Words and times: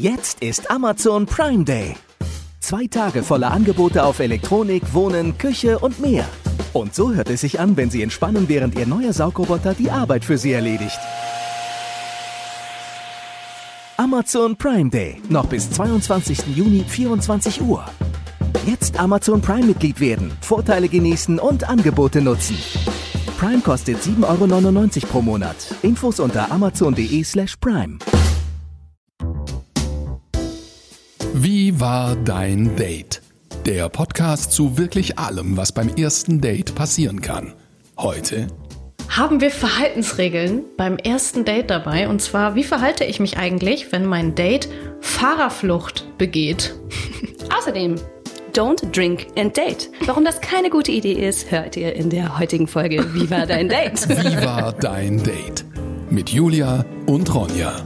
Jetzt 0.00 0.44
ist 0.44 0.70
Amazon 0.70 1.26
Prime 1.26 1.64
Day. 1.64 1.96
Zwei 2.60 2.86
Tage 2.86 3.24
voller 3.24 3.50
Angebote 3.50 4.04
auf 4.04 4.20
Elektronik, 4.20 4.94
Wohnen, 4.94 5.36
Küche 5.38 5.80
und 5.80 5.98
mehr. 5.98 6.24
Und 6.72 6.94
so 6.94 7.12
hört 7.12 7.30
es 7.30 7.40
sich 7.40 7.58
an, 7.58 7.76
wenn 7.76 7.90
Sie 7.90 8.04
entspannen, 8.04 8.48
während 8.48 8.78
Ihr 8.78 8.86
neuer 8.86 9.12
Saugroboter 9.12 9.74
die 9.74 9.90
Arbeit 9.90 10.24
für 10.24 10.38
Sie 10.38 10.52
erledigt. 10.52 11.00
Amazon 13.96 14.54
Prime 14.54 14.88
Day. 14.88 15.20
Noch 15.30 15.46
bis 15.46 15.68
22. 15.68 16.46
Juni, 16.54 16.84
24 16.86 17.60
Uhr. 17.62 17.84
Jetzt 18.66 19.00
Amazon 19.00 19.40
Prime-Mitglied 19.40 19.98
werden, 19.98 20.30
Vorteile 20.42 20.88
genießen 20.88 21.40
und 21.40 21.68
Angebote 21.68 22.20
nutzen. 22.20 22.56
Prime 23.36 23.62
kostet 23.62 23.98
7,99 23.98 25.02
Euro 25.02 25.06
pro 25.10 25.22
Monat. 25.22 25.56
Infos 25.82 26.20
unter 26.20 26.52
amazon.de/slash 26.52 27.56
prime. 27.56 27.98
Wie 31.40 31.78
war 31.78 32.16
dein 32.16 32.74
Date? 32.74 33.22
Der 33.64 33.88
Podcast 33.88 34.50
zu 34.50 34.76
wirklich 34.76 35.20
allem, 35.20 35.56
was 35.56 35.70
beim 35.70 35.88
ersten 35.88 36.40
Date 36.40 36.74
passieren 36.74 37.20
kann. 37.20 37.54
Heute 37.96 38.48
haben 39.08 39.40
wir 39.40 39.52
Verhaltensregeln 39.52 40.64
beim 40.76 40.96
ersten 40.96 41.44
Date 41.44 41.70
dabei. 41.70 42.08
Und 42.08 42.20
zwar, 42.20 42.56
wie 42.56 42.64
verhalte 42.64 43.04
ich 43.04 43.20
mich 43.20 43.38
eigentlich, 43.38 43.92
wenn 43.92 44.04
mein 44.04 44.34
Date 44.34 44.68
Fahrerflucht 45.00 46.18
begeht? 46.18 46.74
Außerdem, 47.56 47.94
don't 48.52 48.90
drink 48.90 49.28
and 49.36 49.56
date. 49.56 49.90
Warum 50.06 50.24
das 50.24 50.40
keine 50.40 50.70
gute 50.70 50.90
Idee 50.90 51.12
ist, 51.12 51.52
hört 51.52 51.76
ihr 51.76 51.94
in 51.94 52.10
der 52.10 52.40
heutigen 52.40 52.66
Folge 52.66 53.14
Wie 53.14 53.30
war 53.30 53.46
dein 53.46 53.68
Date? 53.68 54.08
Wie 54.08 54.44
war 54.44 54.72
dein 54.72 55.22
Date? 55.22 55.64
Mit 56.10 56.30
Julia 56.30 56.84
und 57.06 57.32
Ronja. 57.32 57.76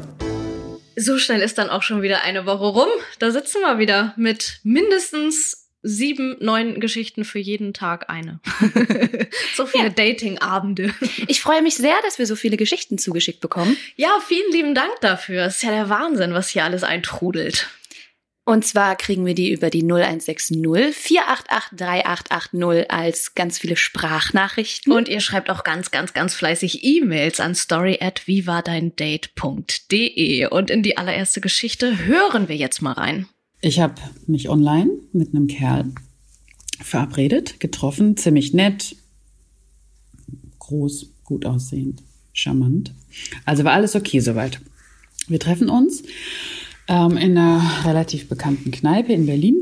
So 0.97 1.19
schnell 1.19 1.41
ist 1.41 1.59
dann 1.59 1.71
auch 1.71 1.83
schon 1.83 2.03
wieder 2.03 2.23
eine 2.23 2.47
Woche 2.47 2.65
rum. 2.65 2.89
Da 3.19 3.31
sitzen 3.31 3.61
wir 3.61 3.79
wieder 3.79 4.15
mit 4.17 4.61
mindestens 4.63 5.63
sieben, 5.83 6.37
neun 6.41 6.81
Geschichten 6.81 7.25
für 7.25 7.39
jeden 7.39 7.75
Tag 7.75 8.09
eine. 8.09 8.41
so 9.57 9.67
viele 9.67 9.85
ja. 9.85 9.91
Dating-Abende. 9.91 10.95
Ich 11.27 11.41
freue 11.41 11.63
mich 11.63 11.75
sehr, 11.75 11.97
dass 12.05 12.19
wir 12.19 12.27
so 12.27 12.37
viele 12.37 12.57
Geschichten 12.57 12.99
zugeschickt 12.99 13.41
bekommen. 13.41 13.77
Ja, 13.97 14.11
vielen 14.27 14.53
lieben 14.53 14.75
Dank 14.75 14.93
dafür. 15.01 15.47
Es 15.47 15.57
ist 15.57 15.63
ja 15.63 15.71
der 15.71 15.89
Wahnsinn, 15.89 16.35
was 16.35 16.49
hier 16.49 16.65
alles 16.65 16.85
eintrudelt. 16.85 17.69
Und 18.45 18.65
zwar 18.65 18.97
kriegen 18.97 19.25
wir 19.25 19.35
die 19.35 19.53
über 19.53 19.71
die 19.71 19.85
0160 19.85 20.57
488 20.93 21.79
3880 21.79 22.91
als 22.91 23.35
ganz 23.35 23.59
viele 23.59 23.77
Sprachnachrichten. 23.77 24.93
Und 24.93 25.09
ihr 25.09 25.21
schreibt 25.21 25.49
auch 25.49 25.63
ganz, 25.63 25.93
ganz, 25.93 26.13
ganz 26.13 26.35
fleißig 26.35 26.83
E-Mails 26.83 27.39
an 27.39 27.55
story 27.55 27.99
at 28.01 28.27
vivadeindate.de. 28.27 30.47
Und 30.47 30.71
in 30.71 30.83
die 30.83 30.97
allererste 30.97 31.41
Geschichte 31.41 32.05
hören 32.05 32.49
wir 32.49 32.57
jetzt 32.57 32.83
mal 32.83 32.95
rein. 32.95 33.29
Ich 33.61 33.79
habe 33.79 34.03
mich 34.27 34.49
online 34.49 34.91
mit 35.13 35.33
einem 35.33 35.47
Kerl 35.47 35.93
verabredet, 36.81 37.61
getroffen, 37.61 38.17
ziemlich 38.17 38.53
nett, 38.53 38.97
groß, 40.59 41.13
gut 41.23 41.47
aussehend, 41.47 42.03
charmant. 42.33 42.93
Also 43.45 43.63
war 43.63 43.75
alles 43.75 43.95
okay 43.95 44.19
soweit. 44.19 44.61
Wir 45.29 45.39
treffen 45.39 45.71
uns 45.71 46.03
ähm, 46.93 47.17
in 47.17 47.39
einer 47.39 47.63
relativ 47.85 48.29
bekannten 48.29 48.71
Kneipe 48.71 49.13
in 49.13 49.27
Berlin. 49.27 49.57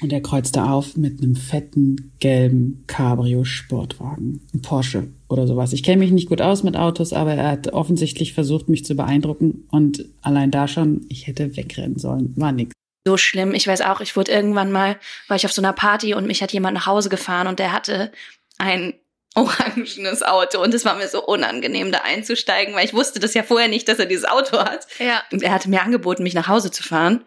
Und 0.00 0.14
er 0.14 0.22
kreuzte 0.22 0.64
auf 0.64 0.96
mit 0.96 1.22
einem 1.22 1.36
fetten, 1.36 2.12
gelben 2.20 2.84
Cabrio-Sportwagen. 2.86 4.40
Ein 4.54 4.62
Porsche 4.62 5.08
oder 5.28 5.46
sowas. 5.46 5.74
Ich 5.74 5.82
kenne 5.82 5.98
mich 5.98 6.10
nicht 6.10 6.30
gut 6.30 6.40
aus 6.40 6.62
mit 6.62 6.74
Autos, 6.74 7.12
aber 7.12 7.34
er 7.34 7.50
hat 7.50 7.72
offensichtlich 7.74 8.32
versucht, 8.32 8.70
mich 8.70 8.84
zu 8.86 8.94
beeindrucken. 8.94 9.66
Und 9.70 10.06
allein 10.22 10.50
da 10.50 10.68
schon, 10.68 11.04
ich 11.10 11.26
hätte 11.26 11.54
wegrennen 11.56 11.98
sollen. 11.98 12.32
War 12.36 12.52
nix. 12.52 12.72
So 13.06 13.18
schlimm. 13.18 13.52
Ich 13.52 13.66
weiß 13.66 13.82
auch, 13.82 14.00
ich 14.00 14.16
wurde 14.16 14.32
irgendwann 14.32 14.72
mal, 14.72 14.96
war 15.28 15.36
ich 15.36 15.44
auf 15.44 15.52
so 15.52 15.60
einer 15.60 15.74
Party 15.74 16.14
und 16.14 16.26
mich 16.26 16.42
hat 16.42 16.52
jemand 16.52 16.74
nach 16.74 16.86
Hause 16.86 17.10
gefahren 17.10 17.46
und 17.46 17.58
der 17.58 17.72
hatte 17.72 18.10
ein 18.56 18.94
orangenes 19.34 20.22
Auto 20.22 20.62
und 20.62 20.74
es 20.74 20.84
war 20.84 20.96
mir 20.96 21.08
so 21.08 21.24
unangenehm, 21.24 21.92
da 21.92 21.98
einzusteigen, 21.98 22.74
weil 22.74 22.84
ich 22.84 22.94
wusste 22.94 23.20
das 23.20 23.34
ja 23.34 23.42
vorher 23.42 23.68
nicht, 23.68 23.88
dass 23.88 23.98
er 23.98 24.06
dieses 24.06 24.24
Auto 24.24 24.58
hat. 24.58 24.86
Ja. 24.98 25.22
Und 25.30 25.42
er 25.42 25.52
hatte 25.52 25.70
mir 25.70 25.82
angeboten, 25.82 26.22
mich 26.22 26.34
nach 26.34 26.48
Hause 26.48 26.70
zu 26.70 26.82
fahren. 26.82 27.24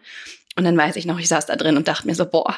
Und 0.56 0.62
dann 0.62 0.76
weiß 0.76 0.94
ich 0.96 1.04
noch, 1.04 1.18
ich 1.18 1.26
saß 1.26 1.46
da 1.46 1.56
drin 1.56 1.76
und 1.76 1.88
dachte 1.88 2.06
mir 2.06 2.14
so, 2.14 2.26
boah, 2.26 2.56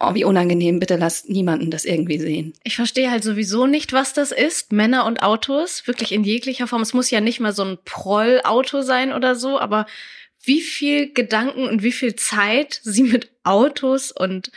oh, 0.00 0.14
wie 0.14 0.24
unangenehm, 0.24 0.80
bitte 0.80 0.96
lass 0.96 1.26
niemanden 1.26 1.70
das 1.70 1.84
irgendwie 1.84 2.18
sehen. 2.18 2.52
Ich 2.64 2.74
verstehe 2.74 3.12
halt 3.12 3.22
sowieso 3.22 3.66
nicht, 3.66 3.92
was 3.92 4.12
das 4.12 4.32
ist, 4.32 4.72
Männer 4.72 5.06
und 5.06 5.22
Autos, 5.22 5.86
wirklich 5.86 6.10
in 6.10 6.24
jeglicher 6.24 6.66
Form. 6.66 6.82
Es 6.82 6.94
muss 6.94 7.10
ja 7.10 7.20
nicht 7.20 7.38
mal 7.38 7.52
so 7.52 7.62
ein 7.62 7.78
Proll-Auto 7.84 8.82
sein 8.82 9.12
oder 9.12 9.36
so, 9.36 9.60
aber 9.60 9.86
wie 10.42 10.60
viel 10.60 11.12
Gedanken 11.12 11.68
und 11.68 11.84
wie 11.84 11.92
viel 11.92 12.16
Zeit 12.16 12.80
sie 12.82 13.04
mit 13.04 13.30
Autos 13.44 14.10
und 14.10 14.50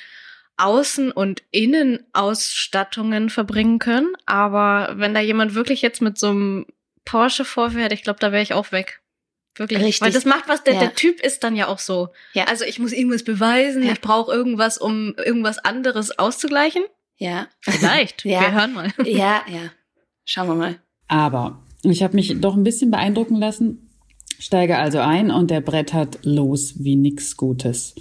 Außen- 0.62 1.12
und 1.12 1.44
Innenausstattungen 1.52 3.30
verbringen 3.30 3.80
können. 3.80 4.14
Aber 4.26 4.94
wenn 4.96 5.14
da 5.14 5.20
jemand 5.20 5.56
wirklich 5.56 5.82
jetzt 5.82 6.02
mit 6.02 6.18
so 6.18 6.30
einem 6.30 6.66
Porsche 7.06 7.46
vorfährt, 7.46 7.94
ich 7.94 8.04
glaube, 8.04 8.20
da 8.20 8.32
wäre 8.32 8.44
ich 8.44 8.54
auch 8.54 8.72
weg. 8.72 9.02
Wirklich. 9.56 9.84
Richtig. 9.84 10.02
Weil 10.02 10.12
das 10.12 10.26
macht 10.26 10.48
was, 10.48 10.64
der, 10.64 10.76
ja. 10.76 10.80
der 10.80 10.96
Typ 10.96 11.20
ist 11.20 11.44
dann 11.44 11.56
ja 11.56 11.68
auch 11.68 11.80
so. 11.80 12.10
Ja. 12.34 12.46
Also 12.46 12.64
ich 12.64 12.80
muss 12.80 12.94
irgendwas 12.94 13.24
beweisen, 13.24 13.84
ja. 13.84 13.92
ich 13.92 14.02
brauche 14.02 14.32
irgendwas, 14.32 14.78
um 14.78 15.14
irgendwas 15.18 15.60
anderes 15.60 16.18
auszugleichen. 16.18 16.84
Ja. 17.18 17.48
Vielleicht. 17.60 18.24
ja. 18.26 18.42
Wir 18.42 18.52
hören 18.54 18.74
mal. 18.74 18.94
Ja, 19.04 19.44
ja. 19.48 19.72
Schauen 20.24 20.48
wir 20.48 20.56
mal. 20.56 20.80
Aber 21.08 21.62
ich 21.84 22.02
habe 22.02 22.16
mich 22.16 22.34
doch 22.40 22.56
ein 22.56 22.64
bisschen 22.64 22.92
beeindrucken 22.92 23.36
lassen 23.36 23.91
Steige 24.42 24.80
also 24.80 24.98
ein 24.98 25.30
und 25.30 25.52
der 25.52 25.62
Brett 25.62 25.94
hat 25.94 26.18
los 26.24 26.74
wie 26.80 26.96
nix 26.96 27.38
Gutes. 27.38 27.94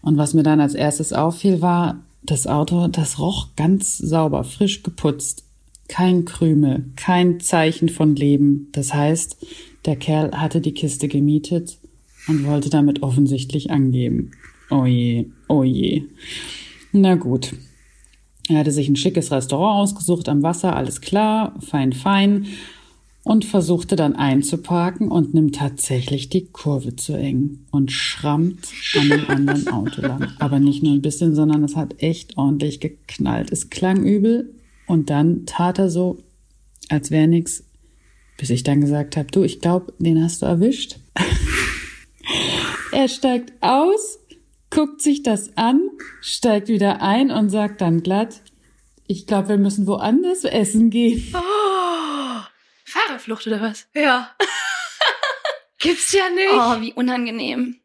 Und 0.00 0.16
was 0.16 0.32
mir 0.32 0.42
dann 0.42 0.58
als 0.58 0.72
erstes 0.72 1.12
auffiel, 1.12 1.60
war, 1.60 2.02
das 2.22 2.46
Auto, 2.46 2.88
das 2.88 3.18
roch 3.18 3.48
ganz 3.54 3.98
sauber, 3.98 4.44
frisch 4.44 4.82
geputzt. 4.82 5.44
Kein 5.86 6.24
Krümel, 6.24 6.86
kein 6.96 7.38
Zeichen 7.38 7.90
von 7.90 8.16
Leben. 8.16 8.68
Das 8.72 8.94
heißt, 8.94 9.36
der 9.84 9.96
Kerl 9.96 10.30
hatte 10.32 10.62
die 10.62 10.72
Kiste 10.72 11.06
gemietet 11.06 11.76
und 12.28 12.46
wollte 12.46 12.70
damit 12.70 13.02
offensichtlich 13.02 13.70
angeben. 13.70 14.30
Oh 14.70 14.86
je, 14.86 15.26
oh 15.48 15.64
je. 15.64 16.04
Na 16.92 17.16
gut. 17.16 17.54
Er 18.48 18.60
hatte 18.60 18.72
sich 18.72 18.88
ein 18.88 18.96
schickes 18.96 19.30
Restaurant 19.30 19.82
ausgesucht 19.82 20.30
am 20.30 20.42
Wasser, 20.42 20.74
alles 20.76 21.02
klar, 21.02 21.54
fein, 21.60 21.92
fein 21.92 22.46
und 23.24 23.46
versuchte 23.46 23.96
dann 23.96 24.14
einzuparken 24.14 25.10
und 25.10 25.32
nimmt 25.32 25.56
tatsächlich 25.56 26.28
die 26.28 26.46
Kurve 26.46 26.94
zu 26.94 27.14
eng 27.14 27.64
und 27.70 27.90
schrammt 27.90 28.68
an 28.94 29.08
dem 29.08 29.28
anderen 29.28 29.68
Auto 29.68 30.02
lang. 30.02 30.32
Aber 30.38 30.60
nicht 30.60 30.82
nur 30.82 30.92
ein 30.92 31.02
bisschen, 31.02 31.34
sondern 31.34 31.64
es 31.64 31.74
hat 31.74 32.02
echt 32.02 32.36
ordentlich 32.36 32.80
geknallt. 32.80 33.50
Es 33.50 33.70
klang 33.70 34.04
übel 34.04 34.54
und 34.86 35.08
dann 35.08 35.46
tat 35.46 35.78
er 35.78 35.88
so, 35.88 36.18
als 36.90 37.10
wäre 37.10 37.26
nix, 37.26 37.64
bis 38.36 38.50
ich 38.50 38.62
dann 38.62 38.82
gesagt 38.82 39.16
habe, 39.16 39.28
du, 39.30 39.42
ich 39.42 39.60
glaube, 39.60 39.94
den 39.98 40.22
hast 40.22 40.42
du 40.42 40.46
erwischt. 40.46 40.98
er 42.92 43.08
steigt 43.08 43.54
aus, 43.62 44.18
guckt 44.68 45.00
sich 45.00 45.22
das 45.22 45.56
an, 45.56 45.80
steigt 46.20 46.68
wieder 46.68 47.00
ein 47.00 47.30
und 47.30 47.48
sagt 47.48 47.80
dann 47.80 48.02
glatt, 48.02 48.42
ich 49.06 49.26
glaube, 49.26 49.50
wir 49.50 49.58
müssen 49.58 49.86
woanders 49.86 50.44
essen 50.44 50.90
gehen. 50.90 51.22
Fahrerflucht 53.24 53.46
oder 53.46 53.60
was? 53.60 53.86
Ja. 53.94 54.34
Gibt's 55.78 56.12
ja 56.12 56.28
nicht. 56.30 56.52
Oh, 56.52 56.80
wie 56.80 56.92
unangenehm. 56.92 57.80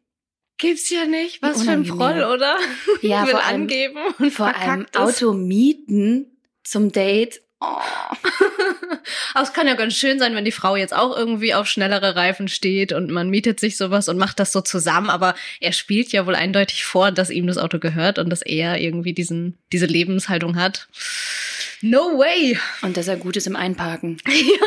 Gibt's 0.58 0.90
ja 0.90 1.06
nicht. 1.06 1.42
Was 1.42 1.62
für 1.64 1.70
ein 1.70 1.84
Proll, 1.84 2.22
oder? 2.22 2.58
Ja, 3.00 3.26
vor 3.26 3.42
allem, 3.42 3.62
angeben 3.62 3.98
und 4.18 4.30
vor 4.30 4.54
allem 4.54 4.86
Auto 4.94 5.32
mieten 5.32 6.26
zum 6.64 6.92
Date. 6.92 7.40
Oh. 7.60 7.66
Aber 9.34 9.42
es 9.42 9.52
kann 9.52 9.66
ja 9.66 9.74
ganz 9.74 9.94
schön 9.94 10.18
sein, 10.18 10.34
wenn 10.34 10.44
die 10.44 10.52
Frau 10.52 10.76
jetzt 10.76 10.94
auch 10.94 11.16
irgendwie 11.16 11.54
auf 11.54 11.66
schnellere 11.66 12.16
Reifen 12.16 12.48
steht 12.48 12.92
und 12.92 13.10
man 13.10 13.28
mietet 13.28 13.60
sich 13.60 13.76
sowas 13.76 14.08
und 14.08 14.18
macht 14.18 14.38
das 14.38 14.52
so 14.52 14.60
zusammen. 14.60 15.10
Aber 15.10 15.34
er 15.60 15.72
spielt 15.72 16.12
ja 16.12 16.26
wohl 16.26 16.34
eindeutig 16.34 16.84
vor, 16.84 17.12
dass 17.12 17.30
ihm 17.30 17.46
das 17.46 17.58
Auto 17.58 17.78
gehört 17.78 18.18
und 18.18 18.30
dass 18.30 18.42
er 18.42 18.80
irgendwie 18.80 19.12
diesen, 19.12 19.58
diese 19.72 19.86
Lebenshaltung 19.86 20.56
hat. 20.56 20.88
No 21.82 22.18
way! 22.18 22.58
Und 22.82 22.96
dass 22.96 23.08
er 23.08 23.16
gut 23.16 23.36
ist 23.36 23.46
im 23.46 23.56
Einparken. 23.56 24.18
ja. 24.26 24.66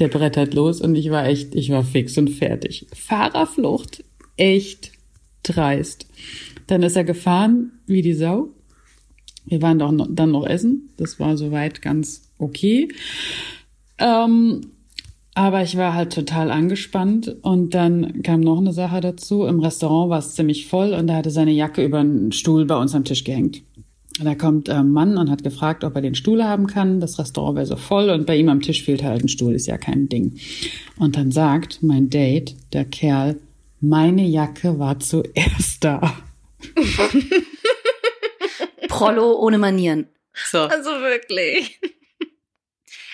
Der 0.00 0.08
brettert 0.08 0.54
los 0.54 0.80
und 0.80 0.96
ich 0.96 1.10
war 1.10 1.26
echt, 1.26 1.54
ich 1.54 1.70
war 1.70 1.84
fix 1.84 2.18
und 2.18 2.30
fertig. 2.30 2.86
Fahrerflucht. 2.94 4.02
Echt 4.36 4.92
dreist. 5.42 6.06
Dann 6.66 6.82
ist 6.82 6.96
er 6.96 7.04
gefahren 7.04 7.72
wie 7.86 8.02
die 8.02 8.14
Sau. 8.14 8.48
Wir 9.44 9.60
waren 9.60 9.78
doch 9.78 9.92
dann 10.10 10.30
noch 10.32 10.46
essen. 10.46 10.90
Das 10.96 11.20
war 11.20 11.36
soweit 11.36 11.82
ganz 11.82 12.30
okay. 12.38 12.88
Ähm, 13.98 14.62
aber 15.34 15.62
ich 15.62 15.76
war 15.76 15.94
halt 15.94 16.14
total 16.14 16.50
angespannt 16.50 17.36
und 17.42 17.74
dann 17.74 18.22
kam 18.22 18.40
noch 18.40 18.58
eine 18.58 18.72
Sache 18.72 19.00
dazu. 19.00 19.44
Im 19.44 19.60
Restaurant 19.60 20.10
war 20.10 20.18
es 20.18 20.34
ziemlich 20.34 20.66
voll 20.66 20.94
und 20.94 21.08
er 21.08 21.16
hatte 21.16 21.30
seine 21.30 21.52
Jacke 21.52 21.84
über 21.84 21.98
einen 21.98 22.32
Stuhl 22.32 22.64
bei 22.64 22.76
uns 22.76 22.94
am 22.94 23.04
Tisch 23.04 23.24
gehängt. 23.24 23.62
Da 24.22 24.34
kommt 24.34 24.68
ein 24.68 24.90
Mann 24.90 25.16
und 25.16 25.30
hat 25.30 25.42
gefragt, 25.42 25.82
ob 25.84 25.94
er 25.94 26.02
den 26.02 26.14
Stuhl 26.14 26.44
haben 26.44 26.66
kann. 26.66 27.00
Das 27.00 27.18
Restaurant 27.18 27.56
wäre 27.56 27.66
so 27.66 27.76
voll 27.76 28.10
und 28.10 28.26
bei 28.26 28.36
ihm 28.36 28.48
am 28.48 28.60
Tisch 28.60 28.82
fehlt 28.82 29.02
halt 29.02 29.22
ein 29.22 29.28
Stuhl, 29.28 29.54
ist 29.54 29.66
ja 29.66 29.78
kein 29.78 30.08
Ding. 30.08 30.38
Und 30.98 31.16
dann 31.16 31.30
sagt 31.30 31.82
mein 31.82 32.10
Date, 32.10 32.54
der 32.72 32.84
Kerl, 32.84 33.38
Meine 33.80 34.22
Jacke 34.22 34.78
war 34.78 35.00
zuerst 35.00 35.82
da. 35.82 36.18
Prollo 38.88 39.38
ohne 39.38 39.56
Manieren. 39.56 40.08
So. 40.50 40.58
Also 40.58 40.90
wirklich. 40.90 41.80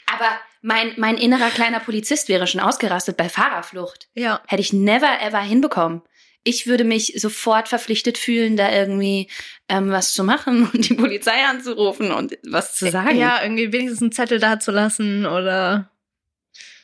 Aber 0.06 0.31
mein, 0.62 0.93
mein 0.97 1.17
innerer 1.17 1.50
kleiner 1.50 1.79
Polizist 1.79 2.29
wäre 2.29 2.49
schon 2.49 2.61
ausgerastet 2.61 3.17
bei 3.17 3.29
Fahrerflucht. 3.29 4.09
Ja. 4.14 4.41
Hätte 4.47 4.62
ich 4.62 4.73
never 4.73 5.20
ever 5.23 5.41
hinbekommen. 5.41 6.02
Ich 6.46 6.69
würde 6.69 6.84
mich 6.84 7.12
sofort 7.16 7.69
verpflichtet 7.69 8.19
fühlen, 8.19 8.56
da 8.56 8.72
irgendwie 8.72 9.28
ähm, 9.69 9.90
was 9.90 10.14
zu 10.14 10.22
machen 10.22 10.70
und 10.72 10.88
die 10.88 10.94
Polizei 10.94 11.44
anzurufen 11.44 12.12
und 12.12 12.38
was 12.44 12.76
zu 12.76 12.88
sagen. 12.90 13.19
Ja, 13.19 13.43
irgendwie 13.43 13.72
wenigstens 13.72 14.00
einen 14.00 14.12
Zettel 14.12 14.38
da 14.38 14.60
zu 14.60 14.70
lassen 14.70 15.26
oder. 15.26 15.90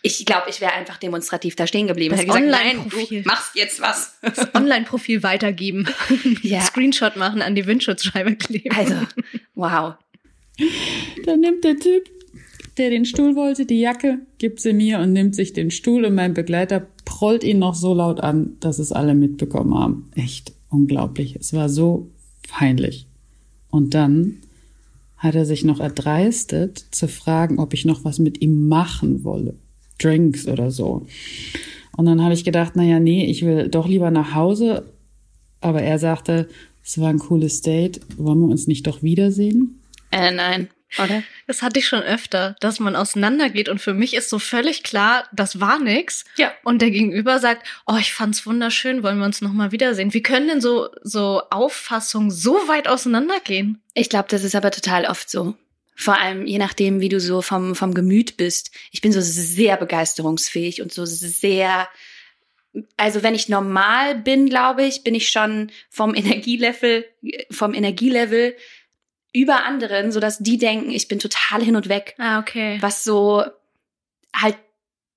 Ich 0.04 0.26
glaube, 0.26 0.50
ich 0.50 0.60
wäre 0.60 0.72
einfach 0.72 0.96
demonstrativ 0.96 1.54
da 1.54 1.68
stehen 1.68 1.86
geblieben. 1.86 2.10
Das 2.10 2.22
Hätte 2.22 2.32
gesagt, 2.32 2.46
nein, 2.46 2.74
du 2.74 2.80
Online-Profil. 2.80 3.22
machst 3.24 3.54
jetzt 3.54 3.80
was. 3.80 4.18
Das 4.20 4.52
Online-Profil 4.52 5.22
weitergeben. 5.22 5.88
Ja. 6.42 6.60
Screenshot 6.60 7.14
machen, 7.14 7.40
an 7.40 7.54
die 7.54 7.66
Windschutzscheibe 7.66 8.34
kleben. 8.34 8.74
Also, 8.76 8.96
wow. 9.54 9.94
Dann 11.24 11.38
nimmt 11.38 11.62
der 11.62 11.76
Typ, 11.78 12.10
der 12.78 12.90
den 12.90 13.04
Stuhl 13.04 13.36
wollte, 13.36 13.64
die 13.64 13.80
Jacke, 13.80 14.18
gibt 14.38 14.58
sie 14.58 14.72
mir 14.72 14.98
und 14.98 15.12
nimmt 15.12 15.36
sich 15.36 15.52
den 15.52 15.70
Stuhl 15.70 16.04
und 16.04 16.16
mein 16.16 16.34
Begleiter 16.34 16.80
prollt 17.22 17.44
ihn 17.44 17.60
noch 17.60 17.76
so 17.76 17.94
laut 17.94 18.18
an, 18.18 18.56
dass 18.58 18.80
es 18.80 18.90
alle 18.90 19.14
mitbekommen 19.14 19.78
haben. 19.78 20.10
Echt 20.16 20.54
unglaublich. 20.70 21.36
Es 21.36 21.52
war 21.52 21.68
so 21.68 22.10
peinlich. 22.48 23.06
Und 23.70 23.94
dann 23.94 24.38
hat 25.18 25.36
er 25.36 25.46
sich 25.46 25.64
noch 25.64 25.78
erdreistet 25.78 26.84
zu 26.90 27.06
fragen, 27.06 27.60
ob 27.60 27.74
ich 27.74 27.84
noch 27.84 28.04
was 28.04 28.18
mit 28.18 28.42
ihm 28.42 28.66
machen 28.66 29.22
wolle. 29.22 29.54
Drinks 30.00 30.48
oder 30.48 30.72
so. 30.72 31.06
Und 31.96 32.06
dann 32.06 32.24
habe 32.24 32.34
ich 32.34 32.42
gedacht, 32.42 32.74
naja, 32.74 32.98
nee, 32.98 33.24
ich 33.26 33.46
will 33.46 33.68
doch 33.68 33.86
lieber 33.86 34.10
nach 34.10 34.34
Hause. 34.34 34.82
Aber 35.60 35.80
er 35.80 36.00
sagte, 36.00 36.48
es 36.82 37.00
war 37.00 37.08
ein 37.08 37.20
cooles 37.20 37.60
Date. 37.60 38.00
Wollen 38.16 38.40
wir 38.40 38.48
uns 38.48 38.66
nicht 38.66 38.88
doch 38.88 39.04
wiedersehen? 39.04 39.80
Äh, 40.10 40.32
nein, 40.34 40.70
oder? 40.98 41.22
Das 41.46 41.62
hatte 41.62 41.78
ich 41.78 41.86
schon 41.86 42.02
öfter, 42.02 42.56
dass 42.60 42.80
man 42.80 42.96
auseinandergeht 42.96 43.68
und 43.68 43.80
für 43.80 43.94
mich 43.94 44.14
ist 44.14 44.30
so 44.30 44.38
völlig 44.38 44.82
klar, 44.82 45.28
das 45.32 45.60
war 45.60 45.78
nix. 45.78 46.24
Ja. 46.36 46.52
Und 46.64 46.82
der 46.82 46.90
Gegenüber 46.90 47.38
sagt, 47.38 47.66
oh, 47.86 47.96
ich 47.98 48.12
fand's 48.12 48.46
wunderschön, 48.46 49.02
wollen 49.02 49.18
wir 49.18 49.26
uns 49.26 49.40
nochmal 49.40 49.72
wiedersehen. 49.72 50.14
Wie 50.14 50.22
können 50.22 50.48
denn 50.48 50.60
so, 50.60 50.88
so 51.02 51.42
Auffassungen 51.50 52.30
so 52.30 52.54
weit 52.68 52.88
auseinandergehen? 52.88 53.82
Ich 53.94 54.08
glaube, 54.08 54.28
das 54.30 54.44
ist 54.44 54.54
aber 54.54 54.70
total 54.70 55.06
oft 55.06 55.28
so. 55.28 55.54
Vor 55.94 56.18
allem 56.18 56.46
je 56.46 56.58
nachdem, 56.58 57.00
wie 57.00 57.08
du 57.08 57.20
so 57.20 57.42
vom, 57.42 57.74
vom 57.74 57.94
Gemüt 57.94 58.36
bist. 58.36 58.72
Ich 58.90 59.02
bin 59.02 59.12
so 59.12 59.20
sehr 59.20 59.76
begeisterungsfähig 59.76 60.80
und 60.82 60.92
so 60.92 61.04
sehr, 61.04 61.88
also 62.96 63.22
wenn 63.22 63.34
ich 63.34 63.48
normal 63.48 64.16
bin, 64.16 64.48
glaube 64.48 64.84
ich, 64.84 65.04
bin 65.04 65.14
ich 65.14 65.28
schon 65.28 65.70
vom 65.90 66.14
Energielevel, 66.14 67.04
vom 67.50 67.74
Energielevel 67.74 68.56
über 69.32 69.64
anderen, 69.64 70.12
so 70.12 70.20
dass 70.20 70.38
die 70.38 70.58
denken, 70.58 70.90
ich 70.90 71.08
bin 71.08 71.18
total 71.18 71.62
hin 71.62 71.76
und 71.76 71.88
weg. 71.88 72.14
Ah, 72.18 72.38
okay. 72.38 72.78
was 72.80 73.04
so 73.04 73.44
halt 74.34 74.56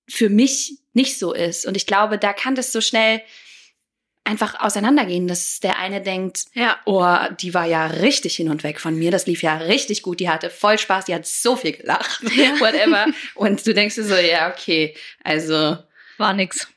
für 0.07 0.29
mich 0.29 0.77
nicht 0.93 1.17
so 1.19 1.33
ist. 1.33 1.65
Und 1.65 1.75
ich 1.75 1.85
glaube, 1.85 2.17
da 2.17 2.31
kann 2.33 2.55
das 2.55 2.71
so 2.71 2.79
schnell 2.81 3.21
einfach 4.23 4.59
auseinandergehen, 4.59 5.27
dass 5.27 5.59
der 5.59 5.77
eine 5.77 6.01
denkt, 6.01 6.45
Ja. 6.53 6.79
oh, 6.85 7.05
die 7.39 7.53
war 7.53 7.65
ja 7.65 7.85
richtig 7.85 8.35
hin 8.37 8.49
und 8.49 8.63
weg 8.63 8.79
von 8.79 8.95
mir, 8.95 9.11
das 9.11 9.27
lief 9.27 9.43
ja 9.43 9.57
richtig 9.57 10.01
gut, 10.01 10.19
die 10.19 10.29
hatte 10.29 10.49
voll 10.49 10.79
Spaß, 10.79 11.05
die 11.05 11.13
hat 11.13 11.27
so 11.27 11.55
viel 11.55 11.73
gelacht, 11.73 12.23
whatever. 12.59 13.05
Und 13.35 13.65
du 13.67 13.73
denkst 13.73 13.95
dir 13.95 14.03
so, 14.03 14.15
ja, 14.15 14.49
okay, 14.51 14.95
also 15.23 15.77
War 16.17 16.33
nix. 16.33 16.67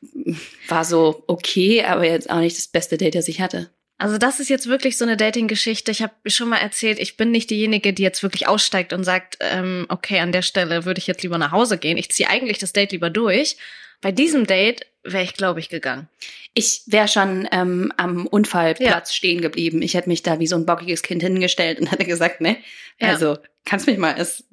war 0.68 0.84
so 0.84 1.24
okay, 1.26 1.82
aber 1.84 2.04
jetzt 2.04 2.28
auch 2.28 2.40
nicht 2.40 2.58
das 2.58 2.66
beste 2.68 2.98
Date, 2.98 3.14
das 3.14 3.28
ich 3.28 3.40
hatte. 3.40 3.70
Also 3.98 4.16
das 4.16 4.38
ist 4.38 4.48
jetzt 4.48 4.68
wirklich 4.68 4.96
so 4.96 5.04
eine 5.04 5.16
Dating-Geschichte. 5.16 5.90
Ich 5.90 6.02
habe 6.02 6.12
schon 6.26 6.48
mal 6.48 6.58
erzählt, 6.58 6.98
ich 7.00 7.16
bin 7.16 7.32
nicht 7.32 7.50
diejenige, 7.50 7.92
die 7.92 8.02
jetzt 8.04 8.22
wirklich 8.22 8.46
aussteigt 8.46 8.92
und 8.92 9.02
sagt, 9.02 9.38
ähm, 9.40 9.86
okay, 9.88 10.20
an 10.20 10.30
der 10.32 10.42
Stelle 10.42 10.84
würde 10.84 10.98
ich 11.00 11.08
jetzt 11.08 11.22
lieber 11.24 11.36
nach 11.38 11.50
Hause 11.50 11.78
gehen. 11.78 11.96
Ich 11.98 12.10
ziehe 12.10 12.28
eigentlich 12.30 12.58
das 12.58 12.72
Date 12.72 12.92
lieber 12.92 13.10
durch. 13.10 13.56
Bei 14.00 14.12
diesem 14.12 14.46
Date 14.46 14.86
wäre 15.02 15.24
ich, 15.24 15.34
glaube 15.34 15.58
ich, 15.58 15.68
gegangen. 15.68 16.08
Ich 16.54 16.82
wäre 16.86 17.08
schon 17.08 17.48
ähm, 17.50 17.92
am 17.96 18.26
Unfallplatz 18.28 19.12
stehen 19.12 19.40
geblieben. 19.40 19.82
Ich 19.82 19.94
hätte 19.94 20.08
mich 20.08 20.22
da 20.22 20.38
wie 20.38 20.46
so 20.46 20.54
ein 20.54 20.66
bockiges 20.66 21.02
Kind 21.02 21.22
hingestellt 21.22 21.80
und 21.80 21.90
hätte 21.90 22.04
gesagt, 22.04 22.40
ne, 22.40 22.56
Ja. 23.00 23.08
also 23.08 23.36
kannst 23.64 23.88
mich 23.88 23.98
mal 23.98 24.14
es, 24.16 24.44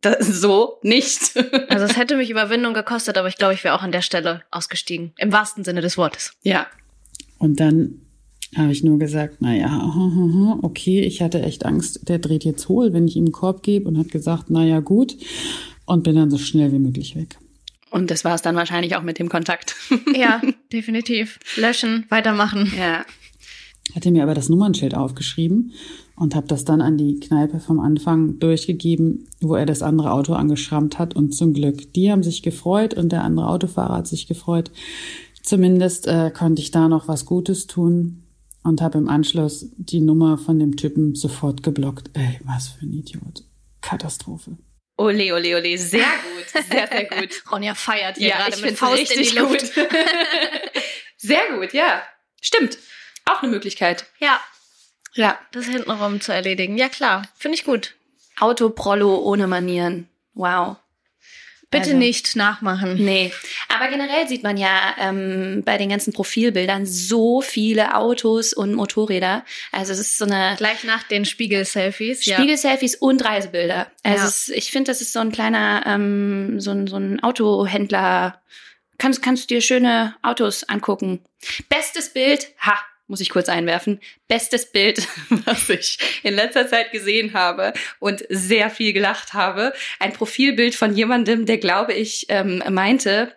das, 0.00 0.24
so 0.26 0.78
nicht. 0.82 1.32
Also 1.68 1.84
es 1.86 1.96
hätte 1.96 2.16
mich 2.16 2.30
Überwindung 2.30 2.74
gekostet, 2.74 3.18
aber 3.18 3.26
ich 3.26 3.36
glaube, 3.36 3.54
ich 3.54 3.64
wäre 3.64 3.74
auch 3.74 3.82
an 3.82 3.90
der 3.92 4.02
Stelle 4.02 4.44
ausgestiegen. 4.52 5.12
Im 5.18 5.32
wahrsten 5.32 5.64
Sinne 5.64 5.80
des 5.80 5.96
Wortes. 5.98 6.34
ja, 6.42 6.68
Und 7.38 7.58
dann 7.58 8.00
habe 8.56 8.72
ich 8.72 8.84
nur 8.84 8.98
gesagt, 8.98 9.36
na 9.40 9.54
ja, 9.54 10.58
okay, 10.62 11.00
ich 11.00 11.22
hatte 11.22 11.42
echt 11.42 11.64
Angst, 11.64 12.08
der 12.08 12.18
dreht 12.18 12.44
jetzt 12.44 12.68
hohl, 12.68 12.92
wenn 12.92 13.06
ich 13.08 13.16
ihm 13.16 13.24
einen 13.24 13.32
Korb 13.32 13.62
gebe 13.62 13.88
und 13.88 13.96
hat 13.98 14.10
gesagt, 14.10 14.46
na 14.48 14.64
ja, 14.64 14.80
gut. 14.80 15.16
Und 15.84 16.04
bin 16.04 16.14
dann 16.16 16.30
so 16.30 16.38
schnell 16.38 16.70
wie 16.72 16.78
möglich 16.78 17.16
weg. 17.16 17.38
und 17.90 18.10
das 18.10 18.24
war 18.24 18.34
es 18.34 18.42
dann 18.42 18.54
wahrscheinlich 18.56 18.94
auch 18.96 19.02
mit 19.02 19.18
dem 19.18 19.28
Kontakt. 19.28 19.74
Ja, 20.16 20.40
definitiv. 20.72 21.38
Löschen, 21.56 22.06
weitermachen. 22.08 22.70
ja, 22.78 23.04
Hatte 23.94 24.10
mir 24.10 24.22
aber 24.22 24.34
das 24.34 24.48
Nummernschild 24.48 24.94
aufgeschrieben 24.94 25.72
und 26.14 26.34
habe 26.34 26.46
das 26.46 26.64
dann 26.64 26.80
an 26.80 26.96
die 26.98 27.18
Kneipe 27.20 27.58
vom 27.58 27.80
Anfang 27.80 28.38
durchgegeben, 28.38 29.26
wo 29.40 29.54
er 29.56 29.66
das 29.66 29.82
andere 29.82 30.12
Auto 30.12 30.34
angeschrammt 30.34 30.98
hat. 30.98 31.16
Und 31.16 31.34
zum 31.34 31.52
Glück, 31.52 31.92
die 31.94 32.12
haben 32.12 32.22
sich 32.22 32.42
gefreut 32.42 32.94
und 32.94 33.10
der 33.12 33.24
andere 33.24 33.48
Autofahrer 33.48 33.96
hat 33.96 34.06
sich 34.06 34.28
gefreut. 34.28 34.70
Zumindest 35.42 36.06
äh, 36.06 36.30
konnte 36.30 36.62
ich 36.62 36.70
da 36.70 36.88
noch 36.88 37.08
was 37.08 37.26
Gutes 37.26 37.66
tun 37.66 38.21
und 38.62 38.80
habe 38.80 38.98
im 38.98 39.08
Anschluss 39.08 39.66
die 39.76 40.00
Nummer 40.00 40.38
von 40.38 40.58
dem 40.58 40.76
Typen 40.76 41.14
sofort 41.14 41.62
geblockt. 41.62 42.10
Ey, 42.14 42.40
was 42.44 42.68
für 42.68 42.86
ein 42.86 42.92
Idiot. 42.92 43.44
Katastrophe. 43.80 44.56
ole, 44.96 45.34
ole, 45.34 45.56
ole, 45.56 45.76
sehr 45.78 46.00
gut, 46.36 46.64
sehr, 46.70 46.86
sehr 46.86 47.04
gut. 47.06 47.42
Ronja 47.50 47.74
feiert 47.74 48.16
hier 48.16 48.28
ja, 48.28 48.36
gerade 48.38 48.56
ich 48.56 48.62
mit 48.62 48.78
Faust 48.78 48.98
in 49.00 49.06
die 49.06 49.12
richtig 49.14 49.34
Luft. 49.38 49.74
gut. 49.74 49.88
sehr 51.16 51.40
gut, 51.58 51.72
ja, 51.72 52.02
stimmt. 52.40 52.78
Auch 53.24 53.42
eine 53.42 53.50
Möglichkeit. 53.52 54.06
Ja, 54.20 54.40
Ja, 55.14 55.38
das 55.52 55.66
hintenrum 55.66 56.20
zu 56.20 56.32
erledigen. 56.32 56.76
Ja, 56.78 56.88
klar. 56.88 57.22
Finde 57.36 57.56
ich 57.56 57.64
gut. 57.64 57.94
Autoprollo 58.40 59.16
ohne 59.16 59.46
Manieren. 59.46 60.08
Wow. 60.34 60.76
Bitte 61.72 61.86
Also- 61.86 61.96
nicht 61.96 62.36
nachmachen. 62.36 62.94
Nee, 63.04 63.32
aber 63.68 63.88
generell 63.88 64.28
sieht 64.28 64.44
man 64.44 64.56
ja 64.56 64.94
ähm, 65.00 65.62
bei 65.64 65.76
den 65.78 65.88
ganzen 65.88 66.12
Profilbildern 66.12 66.86
so 66.86 67.40
viele 67.40 67.96
Autos 67.96 68.52
und 68.52 68.74
Motorräder. 68.74 69.44
Also 69.72 69.92
es 69.92 69.98
ist 69.98 70.18
so 70.18 70.24
eine 70.26 70.54
Gleich 70.56 70.84
nach 70.84 71.02
den 71.02 71.24
Spiegel-Selfies. 71.24 72.24
Ja. 72.26 72.36
Spiegelselfies 72.36 72.94
und 72.94 73.24
Reisebilder. 73.24 73.88
Also 74.04 74.22
Ja. 74.22 74.28
es, 74.28 74.48
ich 74.50 74.70
finde, 74.70 74.92
das 74.92 75.00
ist 75.00 75.12
so 75.12 75.18
ein 75.18 75.32
kleiner, 75.32 75.82
ähm, 75.86 76.60
so 76.60 76.70
ein, 76.70 76.86
so 76.86 76.96
ein 76.96 77.20
Autohändler. 77.22 78.40
Kannst, 78.98 79.22
kannst 79.22 79.50
dir 79.50 79.60
schöne 79.60 80.14
Autos 80.22 80.64
angucken. 80.64 81.20
Bestes 81.68 82.12
Bild, 82.12 82.48
ha, 82.60 82.78
muss 83.06 83.20
ich 83.20 83.30
kurz 83.30 83.48
einwerfen. 83.48 84.00
Bestes 84.28 84.70
Bild, 84.70 85.06
was 85.44 85.68
ich 85.68 85.98
in 86.22 86.34
letzter 86.34 86.68
Zeit 86.68 86.92
gesehen 86.92 87.34
habe 87.34 87.72
und 87.98 88.24
sehr 88.28 88.70
viel 88.70 88.92
gelacht 88.92 89.34
habe. 89.34 89.72
Ein 89.98 90.12
Profilbild 90.12 90.74
von 90.74 90.94
jemandem, 90.94 91.46
der, 91.46 91.58
glaube 91.58 91.92
ich, 91.92 92.26
ähm, 92.28 92.62
meinte, 92.70 93.34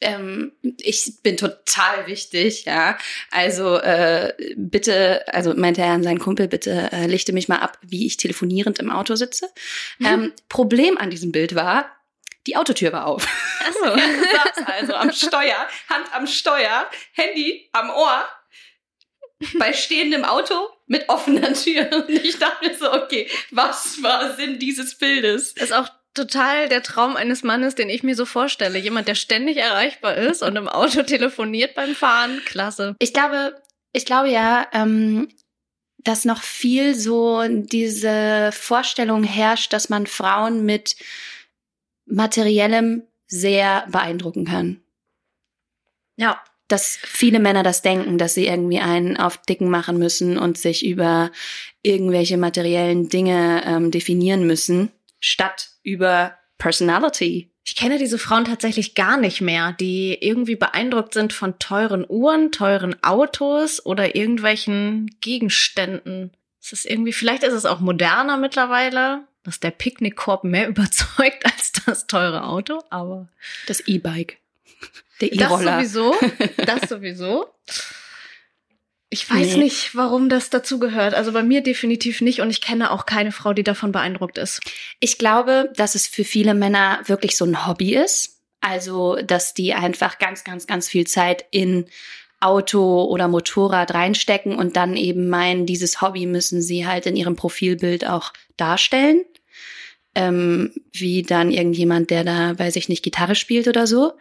ähm, 0.00 0.52
ich 0.80 1.22
bin 1.22 1.36
total 1.36 2.06
wichtig, 2.06 2.64
ja. 2.66 2.98
Also 3.30 3.78
äh, 3.78 4.34
bitte, 4.56 5.22
also 5.32 5.54
meinte 5.54 5.80
er 5.82 5.92
an 5.92 6.02
seinen 6.02 6.18
Kumpel, 6.18 6.48
bitte 6.48 6.90
äh, 6.92 7.06
lichte 7.06 7.32
mich 7.32 7.48
mal 7.48 7.58
ab, 7.58 7.78
wie 7.82 8.06
ich 8.06 8.16
telefonierend 8.16 8.78
im 8.78 8.90
Auto 8.90 9.14
sitze. 9.14 9.48
Ähm, 10.04 10.32
Problem 10.48 10.98
an 10.98 11.10
diesem 11.10 11.32
Bild 11.32 11.54
war, 11.54 11.90
die 12.46 12.56
Autotür 12.56 12.92
war 12.92 13.06
auf. 13.06 13.26
Achso. 13.66 13.84
Er 13.84 13.96
saß 14.54 14.66
also 14.66 14.94
am 14.94 15.12
Steuer, 15.12 15.66
Hand 15.88 16.06
am 16.12 16.26
Steuer, 16.26 16.88
Handy 17.12 17.68
am 17.72 17.90
Ohr, 17.90 18.24
bei 19.58 19.72
stehendem 19.72 20.24
Auto 20.24 20.54
mit 20.86 21.08
offener 21.08 21.52
Tür. 21.52 21.88
Und 22.08 22.10
ich 22.10 22.38
dachte 22.38 22.66
mir 22.66 22.76
so, 22.76 22.92
okay, 22.92 23.28
was 23.50 24.02
war 24.02 24.34
Sinn 24.34 24.58
dieses 24.58 24.96
Bildes? 24.96 25.54
Das 25.54 25.64
ist 25.64 25.72
auch 25.72 25.88
total 26.14 26.68
der 26.68 26.82
Traum 26.82 27.16
eines 27.16 27.42
Mannes, 27.42 27.74
den 27.74 27.90
ich 27.90 28.02
mir 28.02 28.16
so 28.16 28.24
vorstelle. 28.24 28.78
Jemand, 28.78 29.08
der 29.08 29.14
ständig 29.14 29.58
erreichbar 29.58 30.16
ist 30.16 30.42
und 30.42 30.56
im 30.56 30.68
Auto 30.68 31.02
telefoniert 31.02 31.74
beim 31.74 31.94
Fahren. 31.94 32.40
Klasse. 32.46 32.96
Ich 32.98 33.12
glaube, 33.12 33.62
ich 33.92 34.06
glaube 34.06 34.30
ja, 34.30 34.66
ähm, 34.72 35.28
dass 35.98 36.24
noch 36.24 36.42
viel 36.42 36.94
so 36.94 37.42
diese 37.48 38.50
Vorstellung 38.52 39.24
herrscht, 39.24 39.72
dass 39.72 39.88
man 39.88 40.06
Frauen 40.06 40.64
mit 40.64 40.96
materiellem 42.06 43.02
sehr 43.26 43.86
beeindrucken 43.90 44.44
kann. 44.44 44.80
Ja. 46.16 46.42
Dass 46.68 46.98
viele 47.00 47.38
Männer 47.38 47.62
das 47.62 47.82
denken, 47.82 48.18
dass 48.18 48.34
sie 48.34 48.46
irgendwie 48.46 48.80
einen 48.80 49.16
auf 49.16 49.38
Dicken 49.38 49.70
machen 49.70 49.98
müssen 49.98 50.36
und 50.36 50.58
sich 50.58 50.84
über 50.84 51.30
irgendwelche 51.82 52.36
materiellen 52.36 53.08
Dinge 53.08 53.62
ähm, 53.64 53.90
definieren 53.90 54.46
müssen, 54.46 54.90
statt 55.20 55.70
über 55.82 56.36
Personality. 56.58 57.52
Ich 57.64 57.74
kenne 57.74 57.98
diese 57.98 58.18
Frauen 58.18 58.44
tatsächlich 58.44 58.94
gar 58.94 59.16
nicht 59.16 59.40
mehr, 59.40 59.72
die 59.72 60.16
irgendwie 60.20 60.54
beeindruckt 60.54 61.14
sind 61.14 61.32
von 61.32 61.58
teuren 61.58 62.06
Uhren, 62.08 62.52
teuren 62.52 62.96
Autos 63.02 63.84
oder 63.84 64.14
irgendwelchen 64.14 65.10
Gegenständen. 65.20 66.30
Es 66.62 66.72
ist 66.72 66.86
irgendwie, 66.86 67.12
vielleicht 67.12 67.42
ist 67.42 67.52
es 67.52 67.66
auch 67.66 67.80
moderner 67.80 68.36
mittlerweile, 68.36 69.24
dass 69.42 69.58
der 69.60 69.72
Picknickkorb 69.72 70.44
mehr 70.44 70.68
überzeugt 70.68 71.44
als 71.44 71.72
das 71.72 72.06
teure 72.06 72.44
Auto, 72.44 72.82
aber. 72.90 73.28
Das 73.66 73.80
E-Bike. 73.80 74.38
Der 75.20 75.32
E-Roller. 75.32 75.82
Das 75.82 75.92
sowieso. 75.92 76.14
Das 76.56 76.80
sowieso. 76.88 77.46
Ich 79.08 79.30
weiß 79.30 79.56
nee. 79.56 79.64
nicht, 79.64 79.94
warum 79.94 80.28
das 80.28 80.50
dazu 80.50 80.78
gehört. 80.78 81.14
Also 81.14 81.32
bei 81.32 81.42
mir 81.42 81.62
definitiv 81.62 82.20
nicht 82.20 82.40
und 82.40 82.50
ich 82.50 82.60
kenne 82.60 82.90
auch 82.90 83.06
keine 83.06 83.32
Frau, 83.32 83.52
die 83.52 83.62
davon 83.62 83.92
beeindruckt 83.92 84.36
ist. 84.36 84.60
Ich 85.00 85.16
glaube, 85.16 85.70
dass 85.76 85.94
es 85.94 86.06
für 86.06 86.24
viele 86.24 86.54
Männer 86.54 87.00
wirklich 87.06 87.36
so 87.36 87.44
ein 87.44 87.66
Hobby 87.66 87.94
ist. 87.94 88.42
Also, 88.60 89.16
dass 89.16 89.54
die 89.54 89.74
einfach 89.74 90.18
ganz, 90.18 90.42
ganz, 90.42 90.66
ganz 90.66 90.88
viel 90.88 91.06
Zeit 91.06 91.44
in 91.50 91.86
Auto 92.40 93.04
oder 93.04 93.28
Motorrad 93.28 93.94
reinstecken 93.94 94.56
und 94.56 94.76
dann 94.76 94.96
eben 94.96 95.28
meinen, 95.28 95.66
dieses 95.66 96.02
Hobby 96.02 96.26
müssen 96.26 96.60
sie 96.60 96.86
halt 96.86 97.06
in 97.06 97.16
ihrem 97.16 97.36
Profilbild 97.36 98.06
auch 98.06 98.32
darstellen. 98.56 99.24
Ähm, 100.14 100.72
wie 100.92 101.22
dann 101.22 101.50
irgendjemand, 101.50 102.10
der 102.10 102.24
da, 102.24 102.58
weiß 102.58 102.76
ich 102.76 102.88
nicht, 102.88 103.04
Gitarre 103.04 103.34
spielt 103.34 103.68
oder 103.68 103.86
so. 103.86 104.14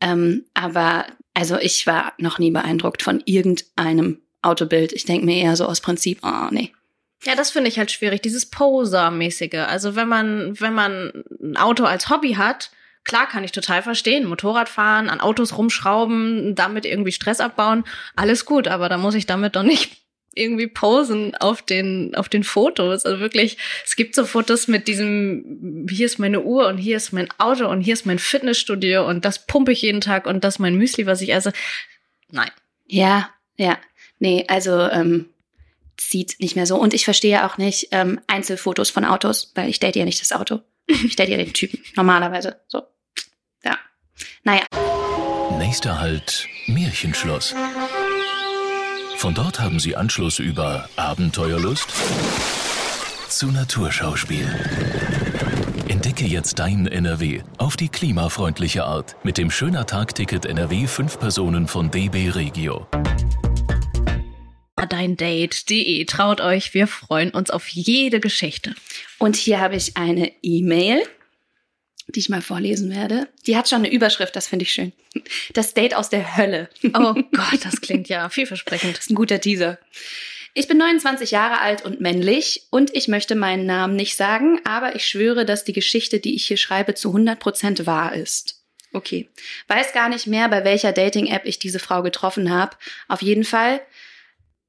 Ähm, 0.00 0.44
aber 0.54 1.06
also 1.34 1.58
ich 1.58 1.86
war 1.86 2.12
noch 2.18 2.38
nie 2.38 2.50
beeindruckt 2.50 3.02
von 3.02 3.22
irgendeinem 3.24 4.20
Autobild. 4.42 4.92
Ich 4.92 5.04
denke 5.04 5.26
mir 5.26 5.36
eher 5.36 5.56
so 5.56 5.66
aus 5.66 5.80
Prinzip, 5.80 6.20
oh 6.22 6.48
nee. 6.50 6.72
Ja, 7.22 7.34
das 7.34 7.50
finde 7.50 7.68
ich 7.68 7.78
halt 7.78 7.90
schwierig, 7.90 8.22
dieses 8.22 8.46
Poser-mäßige. 8.46 9.66
Also 9.68 9.94
wenn 9.94 10.08
man, 10.08 10.58
wenn 10.58 10.72
man 10.72 11.24
ein 11.42 11.56
Auto 11.58 11.84
als 11.84 12.08
Hobby 12.08 12.34
hat, 12.34 12.70
klar 13.04 13.28
kann 13.28 13.44
ich 13.44 13.52
total 13.52 13.82
verstehen. 13.82 14.26
Motorrad 14.26 14.70
fahren, 14.70 15.10
an 15.10 15.20
Autos 15.20 15.58
rumschrauben, 15.58 16.54
damit 16.54 16.86
irgendwie 16.86 17.12
Stress 17.12 17.40
abbauen, 17.40 17.84
alles 18.16 18.46
gut, 18.46 18.68
aber 18.68 18.88
da 18.88 18.96
muss 18.96 19.14
ich 19.14 19.26
damit 19.26 19.56
doch 19.56 19.62
nicht 19.62 19.99
irgendwie 20.34 20.68
posen 20.68 21.34
auf 21.36 21.62
den, 21.62 22.14
auf 22.14 22.28
den 22.28 22.44
Fotos. 22.44 23.04
Also 23.04 23.20
wirklich, 23.20 23.58
es 23.84 23.96
gibt 23.96 24.14
so 24.14 24.24
Fotos 24.24 24.68
mit 24.68 24.88
diesem, 24.88 25.86
hier 25.90 26.06
ist 26.06 26.18
meine 26.18 26.42
Uhr 26.42 26.68
und 26.68 26.78
hier 26.78 26.96
ist 26.96 27.12
mein 27.12 27.28
Auto 27.38 27.68
und 27.68 27.80
hier 27.80 27.94
ist 27.94 28.06
mein 28.06 28.18
Fitnessstudio 28.18 29.06
und 29.08 29.24
das 29.24 29.46
pumpe 29.46 29.72
ich 29.72 29.82
jeden 29.82 30.00
Tag 30.00 30.26
und 30.26 30.44
das 30.44 30.54
ist 30.54 30.58
mein 30.58 30.76
Müsli, 30.76 31.06
was 31.06 31.20
ich 31.20 31.32
esse. 31.32 31.52
Nein. 32.30 32.50
Ja, 32.86 33.30
ja. 33.56 33.78
Nee, 34.18 34.44
also 34.48 34.80
ähm, 34.80 35.30
zieht 35.96 36.36
nicht 36.40 36.56
mehr 36.56 36.66
so. 36.66 36.76
Und 36.76 36.94
ich 36.94 37.04
verstehe 37.04 37.44
auch 37.46 37.58
nicht 37.58 37.88
ähm, 37.92 38.20
Einzelfotos 38.26 38.90
von 38.90 39.04
Autos, 39.04 39.52
weil 39.54 39.68
ich 39.68 39.80
date 39.80 39.96
ja 39.96 40.04
nicht 40.04 40.20
das 40.20 40.32
Auto. 40.32 40.60
Ich 40.86 41.16
date 41.16 41.28
ja 41.28 41.36
den 41.36 41.52
Typen, 41.52 41.80
normalerweise. 41.96 42.60
So. 42.68 42.82
Ja. 43.64 43.78
Naja. 44.42 44.64
Nächster 45.58 46.00
Halt, 46.00 46.48
Märchenschloss. 46.66 47.54
Von 49.20 49.34
dort 49.34 49.60
haben 49.60 49.78
sie 49.78 49.96
Anschluss 49.96 50.38
über 50.38 50.88
Abenteuerlust 50.96 51.88
zu 53.28 53.48
Naturschauspiel. 53.48 54.48
Entdecke 55.88 56.24
jetzt 56.24 56.58
dein 56.58 56.86
NRW 56.86 57.42
auf 57.58 57.76
die 57.76 57.90
klimafreundliche 57.90 58.84
Art 58.84 59.22
mit 59.22 59.36
dem 59.36 59.50
Schöner 59.50 59.84
Tagticket 59.84 60.46
NRW 60.46 60.86
5 60.86 61.18
Personen 61.18 61.68
von 61.68 61.90
DB 61.90 62.30
Regio. 62.30 62.86
Dein 64.88 65.18
Date.de 65.18 66.02
traut 66.06 66.40
euch, 66.40 66.72
wir 66.72 66.86
freuen 66.86 67.28
uns 67.28 67.50
auf 67.50 67.68
jede 67.68 68.20
Geschichte. 68.20 68.74
Und 69.18 69.36
hier 69.36 69.60
habe 69.60 69.76
ich 69.76 69.98
eine 69.98 70.32
E-Mail 70.40 71.02
die 72.14 72.20
ich 72.20 72.28
mal 72.28 72.42
vorlesen 72.42 72.90
werde. 72.90 73.28
Die 73.46 73.56
hat 73.56 73.68
schon 73.68 73.78
eine 73.78 73.92
Überschrift, 73.92 74.36
das 74.36 74.48
finde 74.48 74.64
ich 74.64 74.72
schön. 74.72 74.92
Das 75.54 75.74
Date 75.74 75.94
aus 75.94 76.08
der 76.10 76.36
Hölle. 76.36 76.68
Oh 76.94 77.14
Gott, 77.14 77.64
das 77.64 77.80
klingt 77.80 78.08
ja 78.08 78.28
vielversprechend. 78.28 78.96
Das 78.96 79.04
ist 79.04 79.10
ein 79.10 79.16
guter 79.16 79.40
Teaser. 79.40 79.78
Ich 80.52 80.66
bin 80.66 80.78
29 80.78 81.30
Jahre 81.30 81.60
alt 81.60 81.84
und 81.84 82.00
männlich 82.00 82.66
und 82.70 82.94
ich 82.94 83.06
möchte 83.06 83.36
meinen 83.36 83.66
Namen 83.66 83.94
nicht 83.94 84.16
sagen, 84.16 84.60
aber 84.64 84.96
ich 84.96 85.06
schwöre, 85.06 85.44
dass 85.44 85.64
die 85.64 85.72
Geschichte, 85.72 86.18
die 86.18 86.34
ich 86.34 86.46
hier 86.46 86.56
schreibe, 86.56 86.94
zu 86.94 87.14
100% 87.14 87.86
wahr 87.86 88.14
ist. 88.14 88.64
Okay. 88.92 89.28
Weiß 89.68 89.92
gar 89.92 90.08
nicht 90.08 90.26
mehr, 90.26 90.48
bei 90.48 90.64
welcher 90.64 90.92
Dating-App 90.92 91.46
ich 91.46 91.60
diese 91.60 91.78
Frau 91.78 92.02
getroffen 92.02 92.50
habe. 92.50 92.76
Auf 93.06 93.22
jeden 93.22 93.44
Fall 93.44 93.80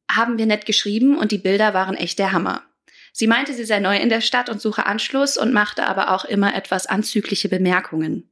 haben 0.10 0.38
wir 0.38 0.46
nett 0.46 0.66
geschrieben 0.66 1.18
und 1.18 1.32
die 1.32 1.40
Bilder 1.40 1.74
waren 1.74 1.96
echt 1.96 2.20
der 2.20 2.32
Hammer. 2.32 2.64
Sie 3.12 3.28
meinte, 3.28 3.54
sie 3.54 3.66
sei 3.66 3.80
neu 3.80 3.98
in 3.98 4.10
der 4.10 4.22
Stadt 4.22 4.50
und 4.50 4.62
suche 4.62 4.86
Anschluss 4.86 5.38
und 5.38 5.54
machte 5.54 5.86
aber 5.86 6.12
auch 6.12 6.26
immer 6.26 6.56
etwas 6.56 6.86
anzügliche 6.86 7.50
Bemerkungen. 7.50 8.30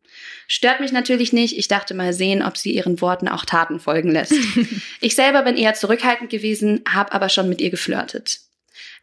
Stört 0.47 0.79
mich 0.79 0.91
natürlich 0.91 1.33
nicht. 1.33 1.57
Ich 1.57 1.67
dachte 1.67 1.93
mal 1.93 2.13
sehen, 2.13 2.41
ob 2.41 2.57
sie 2.57 2.73
ihren 2.73 3.01
Worten 3.01 3.27
auch 3.27 3.45
Taten 3.45 3.79
folgen 3.79 4.11
lässt. 4.11 4.33
ich 5.01 5.15
selber 5.15 5.43
bin 5.43 5.57
eher 5.57 5.73
zurückhaltend 5.73 6.29
gewesen, 6.29 6.83
habe 6.91 7.11
aber 7.11 7.29
schon 7.29 7.49
mit 7.49 7.61
ihr 7.61 7.69
geflirtet. 7.69 8.39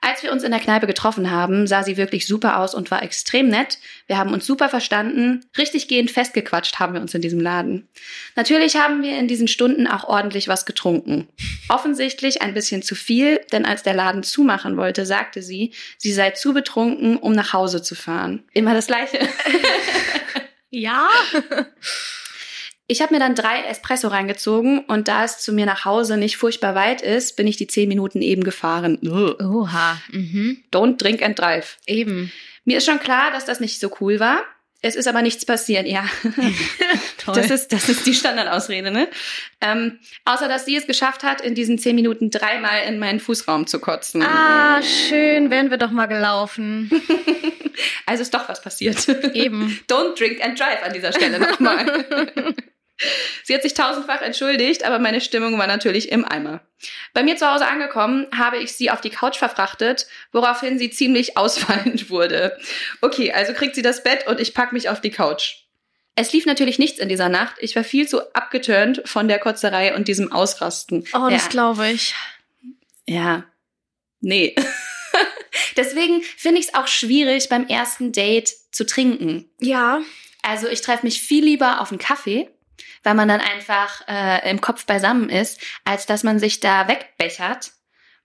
Als 0.06 0.22
wir 0.22 0.30
uns 0.30 0.44
in 0.44 0.52
der 0.52 0.60
Kneipe 0.60 0.86
getroffen 0.86 1.32
haben, 1.32 1.66
sah 1.66 1.82
sie 1.82 1.96
wirklich 1.96 2.28
super 2.28 2.60
aus 2.60 2.76
und 2.76 2.92
war 2.92 3.02
extrem 3.02 3.48
nett. 3.48 3.78
Wir 4.06 4.18
haben 4.18 4.32
uns 4.32 4.46
super 4.46 4.68
verstanden. 4.68 5.44
Richtig 5.58 5.88
gehend 5.88 6.12
festgequatscht 6.12 6.78
haben 6.78 6.94
wir 6.94 7.00
uns 7.00 7.12
in 7.12 7.22
diesem 7.22 7.40
Laden. 7.40 7.88
Natürlich 8.36 8.76
haben 8.76 9.02
wir 9.02 9.18
in 9.18 9.26
diesen 9.26 9.48
Stunden 9.48 9.88
auch 9.88 10.04
ordentlich 10.04 10.46
was 10.46 10.64
getrunken. 10.64 11.26
Offensichtlich 11.68 12.40
ein 12.40 12.54
bisschen 12.54 12.82
zu 12.82 12.94
viel, 12.94 13.40
denn 13.50 13.64
als 13.64 13.82
der 13.82 13.94
Laden 13.94 14.22
zumachen 14.22 14.76
wollte, 14.76 15.04
sagte 15.06 15.42
sie, 15.42 15.72
sie 15.98 16.12
sei 16.12 16.30
zu 16.30 16.54
betrunken, 16.54 17.16
um 17.16 17.32
nach 17.32 17.52
Hause 17.52 17.82
zu 17.82 17.96
fahren. 17.96 18.44
Immer 18.52 18.74
das 18.74 18.86
Gleiche. 18.86 19.18
ja. 20.70 21.08
Ich 22.88 23.02
habe 23.02 23.14
mir 23.14 23.20
dann 23.20 23.34
drei 23.34 23.62
Espresso 23.62 24.08
reingezogen 24.08 24.80
und 24.80 25.08
da 25.08 25.24
es 25.24 25.38
zu 25.38 25.52
mir 25.52 25.66
nach 25.66 25.84
Hause 25.84 26.16
nicht 26.16 26.36
furchtbar 26.36 26.74
weit 26.76 27.02
ist, 27.02 27.36
bin 27.36 27.48
ich 27.48 27.56
die 27.56 27.66
zehn 27.66 27.88
Minuten 27.88 28.22
eben 28.22 28.44
gefahren. 28.44 28.98
Oha. 29.04 30.00
Mhm. 30.12 30.62
Don't 30.72 30.96
drink 30.96 31.22
and 31.22 31.36
drive. 31.38 31.78
Eben. 31.86 32.30
Mir 32.64 32.78
ist 32.78 32.86
schon 32.86 33.00
klar, 33.00 33.32
dass 33.32 33.44
das 33.44 33.58
nicht 33.58 33.80
so 33.80 33.90
cool 34.00 34.20
war. 34.20 34.42
Es 34.82 34.94
ist 34.94 35.08
aber 35.08 35.22
nichts 35.22 35.44
passiert, 35.44 35.86
ja. 35.86 36.04
Toll. 37.18 37.34
Das 37.34 37.50
ist, 37.50 37.72
das 37.72 37.88
ist 37.88 38.06
die 38.06 38.14
Standardausrede, 38.14 38.92
ne? 38.92 39.08
Ähm, 39.60 39.98
außer, 40.24 40.46
dass 40.46 40.64
sie 40.64 40.76
es 40.76 40.86
geschafft 40.86 41.24
hat, 41.24 41.40
in 41.40 41.56
diesen 41.56 41.78
zehn 41.78 41.96
Minuten 41.96 42.30
dreimal 42.30 42.82
in 42.86 43.00
meinen 43.00 43.18
Fußraum 43.18 43.66
zu 43.66 43.80
kotzen. 43.80 44.22
Ah, 44.22 44.80
schön, 44.82 45.50
wären 45.50 45.70
wir 45.70 45.78
doch 45.78 45.90
mal 45.90 46.06
gelaufen. 46.06 46.90
also 48.06 48.22
ist 48.22 48.34
doch 48.34 48.48
was 48.48 48.62
passiert. 48.62 49.08
Eben. 49.34 49.76
Don't 49.88 50.16
drink 50.16 50.44
and 50.44 50.58
drive 50.60 50.82
an 50.84 50.92
dieser 50.92 51.12
Stelle 51.12 51.40
nochmal. 51.40 52.54
Sie 53.44 53.54
hat 53.54 53.62
sich 53.62 53.74
tausendfach 53.74 54.22
entschuldigt, 54.22 54.84
aber 54.84 54.98
meine 54.98 55.20
Stimmung 55.20 55.58
war 55.58 55.66
natürlich 55.66 56.10
im 56.10 56.24
Eimer. 56.24 56.60
Bei 57.12 57.22
mir 57.22 57.36
zu 57.36 57.50
Hause 57.50 57.66
angekommen, 57.66 58.26
habe 58.36 58.58
ich 58.58 58.72
sie 58.72 58.90
auf 58.90 59.00
die 59.00 59.10
Couch 59.10 59.36
verfrachtet, 59.36 60.06
woraufhin 60.32 60.78
sie 60.78 60.90
ziemlich 60.90 61.36
ausfallend 61.36 62.10
wurde. 62.10 62.56
Okay, 63.02 63.32
also 63.32 63.52
kriegt 63.52 63.74
sie 63.74 63.82
das 63.82 64.02
Bett 64.02 64.26
und 64.26 64.40
ich 64.40 64.54
pack 64.54 64.72
mich 64.72 64.88
auf 64.88 65.00
die 65.00 65.10
Couch. 65.10 65.56
Es 66.14 66.32
lief 66.32 66.46
natürlich 66.46 66.78
nichts 66.78 66.98
in 66.98 67.10
dieser 67.10 67.28
Nacht. 67.28 67.56
Ich 67.60 67.76
war 67.76 67.84
viel 67.84 68.08
zu 68.08 68.34
abgeturnt 68.34 69.02
von 69.04 69.28
der 69.28 69.38
Kotzerei 69.38 69.94
und 69.94 70.08
diesem 70.08 70.32
Ausrasten. 70.32 71.04
Oh, 71.12 71.28
das 71.28 71.44
ja. 71.44 71.48
glaube 71.50 71.90
ich. 71.90 72.14
Ja. 73.06 73.44
Nee. 74.20 74.54
Deswegen 75.76 76.22
finde 76.22 76.60
ich 76.60 76.68
es 76.68 76.74
auch 76.74 76.86
schwierig, 76.86 77.50
beim 77.50 77.66
ersten 77.66 78.12
Date 78.12 78.50
zu 78.72 78.86
trinken. 78.86 79.50
Ja. 79.60 80.00
Also 80.42 80.68
ich 80.68 80.80
treffe 80.80 81.04
mich 81.04 81.20
viel 81.20 81.44
lieber 81.44 81.82
auf 81.82 81.90
einen 81.90 81.98
Kaffee 81.98 82.48
weil 83.06 83.14
man 83.14 83.28
dann 83.28 83.40
einfach 83.40 84.02
äh, 84.08 84.50
im 84.50 84.60
Kopf 84.60 84.84
beisammen 84.84 85.30
ist, 85.30 85.60
als 85.84 86.06
dass 86.06 86.24
man 86.24 86.40
sich 86.40 86.58
da 86.58 86.88
wegbechert. 86.88 87.70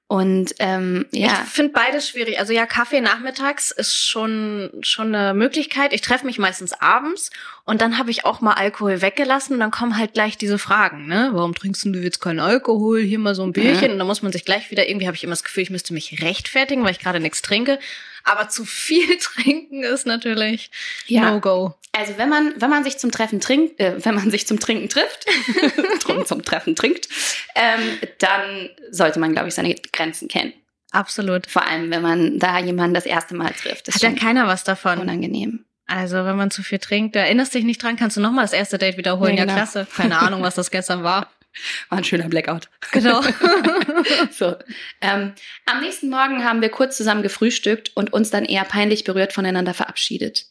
Und 0.07 0.55
ähm, 0.57 1.05
ja. 1.11 1.43
Ich 1.45 1.51
finde 1.51 1.71
beides 1.71 2.09
schwierig. 2.09 2.39
Also 2.39 2.51
ja, 2.51 2.65
Kaffee 2.65 2.99
nachmittags 2.99 3.69
ist 3.69 3.95
schon 3.95 4.71
schon 4.81 5.13
eine 5.13 5.35
Möglichkeit. 5.35 5.93
Ich 5.93 6.01
treffe 6.01 6.25
mich 6.25 6.39
meistens 6.39 6.73
abends 6.73 7.29
und 7.63 7.79
dann 7.79 7.99
habe 7.99 8.09
ich 8.09 8.25
auch 8.25 8.41
mal 8.41 8.55
Alkohol 8.55 9.03
weggelassen 9.03 9.53
und 9.53 9.59
dann 9.59 9.71
kommen 9.71 9.97
halt 9.97 10.13
gleich 10.13 10.35
diese 10.35 10.57
Fragen, 10.57 11.05
ne? 11.05 11.29
Warum 11.31 11.53
trinkst 11.53 11.85
du 11.85 11.89
jetzt 11.99 12.19
keinen 12.19 12.39
Alkohol? 12.39 13.01
Hier 13.01 13.19
mal 13.19 13.35
so 13.35 13.43
ein 13.43 13.53
Bierchen. 13.53 13.85
Mhm. 13.85 13.91
Und 13.93 13.97
dann 13.99 14.07
muss 14.07 14.23
man 14.23 14.31
sich 14.31 14.45
gleich 14.45 14.71
wieder, 14.71 14.89
irgendwie 14.89 15.05
habe 15.05 15.15
ich 15.15 15.23
immer 15.23 15.33
das 15.33 15.43
Gefühl, 15.43 15.63
ich 15.63 15.69
müsste 15.69 15.93
mich 15.93 16.21
rechtfertigen, 16.23 16.83
weil 16.83 16.91
ich 16.91 16.99
gerade 16.99 17.19
nichts 17.19 17.43
trinke. 17.43 17.77
Aber 18.23 18.49
zu 18.49 18.65
viel 18.65 19.17
trinken 19.19 19.83
ist 19.83 20.05
natürlich 20.05 20.71
ja. 21.07 21.31
No-Go. 21.31 21.75
Also 21.93 22.17
wenn 22.17 22.29
man, 22.29 22.53
wenn 22.57 22.69
man 22.69 22.83
sich 22.83 22.97
zum 22.97 23.11
Treffen 23.11 23.41
trinkt, 23.41 23.79
äh, 23.79 24.03
wenn 24.03 24.15
man 24.15 24.31
sich 24.31 24.47
zum 24.47 24.59
Trinken 24.59 24.87
trifft, 24.87 25.25
drum 26.03 26.25
zum 26.25 26.43
Treffen 26.43 26.75
trinkt, 26.75 27.09
ähm, 27.55 27.99
dann 28.19 28.69
sollte 28.91 29.19
man, 29.19 29.33
glaube 29.33 29.49
ich, 29.49 29.55
seine 29.55 29.75
Grenzen 29.75 30.27
kennen. 30.27 30.53
Absolut. 30.91 31.47
Vor 31.47 31.65
allem, 31.65 31.89
wenn 31.89 32.01
man 32.01 32.39
da 32.39 32.59
jemanden 32.59 32.93
das 32.93 33.05
erste 33.05 33.35
Mal 33.35 33.51
trifft. 33.51 33.87
Das 33.87 33.95
Hat 33.95 34.01
ja 34.01 34.11
keiner 34.11 34.47
was 34.47 34.63
davon. 34.63 34.99
Unangenehm. 34.99 35.65
Also, 35.87 36.23
wenn 36.25 36.37
man 36.37 36.51
zu 36.51 36.63
viel 36.63 36.79
trinkt, 36.79 37.15
du 37.15 37.19
erinnerst 37.19 37.53
dich 37.53 37.65
nicht 37.65 37.83
dran, 37.83 37.97
kannst 37.97 38.15
du 38.15 38.21
nochmal 38.21 38.45
das 38.45 38.53
erste 38.53 38.77
Date 38.77 38.97
wiederholen. 38.97 39.35
Ja, 39.35 39.43
genau. 39.43 39.57
ja, 39.57 39.63
klasse. 39.63 39.87
Keine 39.93 40.19
Ahnung, 40.19 40.41
was 40.41 40.55
das 40.55 40.71
gestern 40.71 41.03
war. 41.03 41.29
War 41.89 41.97
ein 41.97 42.03
schöner 42.03 42.29
Blackout. 42.29 42.69
Genau. 42.91 43.21
so. 44.31 44.55
Ähm, 45.01 45.33
am 45.65 45.81
nächsten 45.81 46.09
Morgen 46.09 46.43
haben 46.43 46.61
wir 46.61 46.69
kurz 46.69 46.97
zusammen 46.97 47.23
gefrühstückt 47.23 47.91
und 47.95 48.13
uns 48.13 48.29
dann 48.29 48.45
eher 48.45 48.63
peinlich 48.63 49.03
berührt 49.03 49.33
voneinander 49.33 49.73
verabschiedet. 49.73 50.45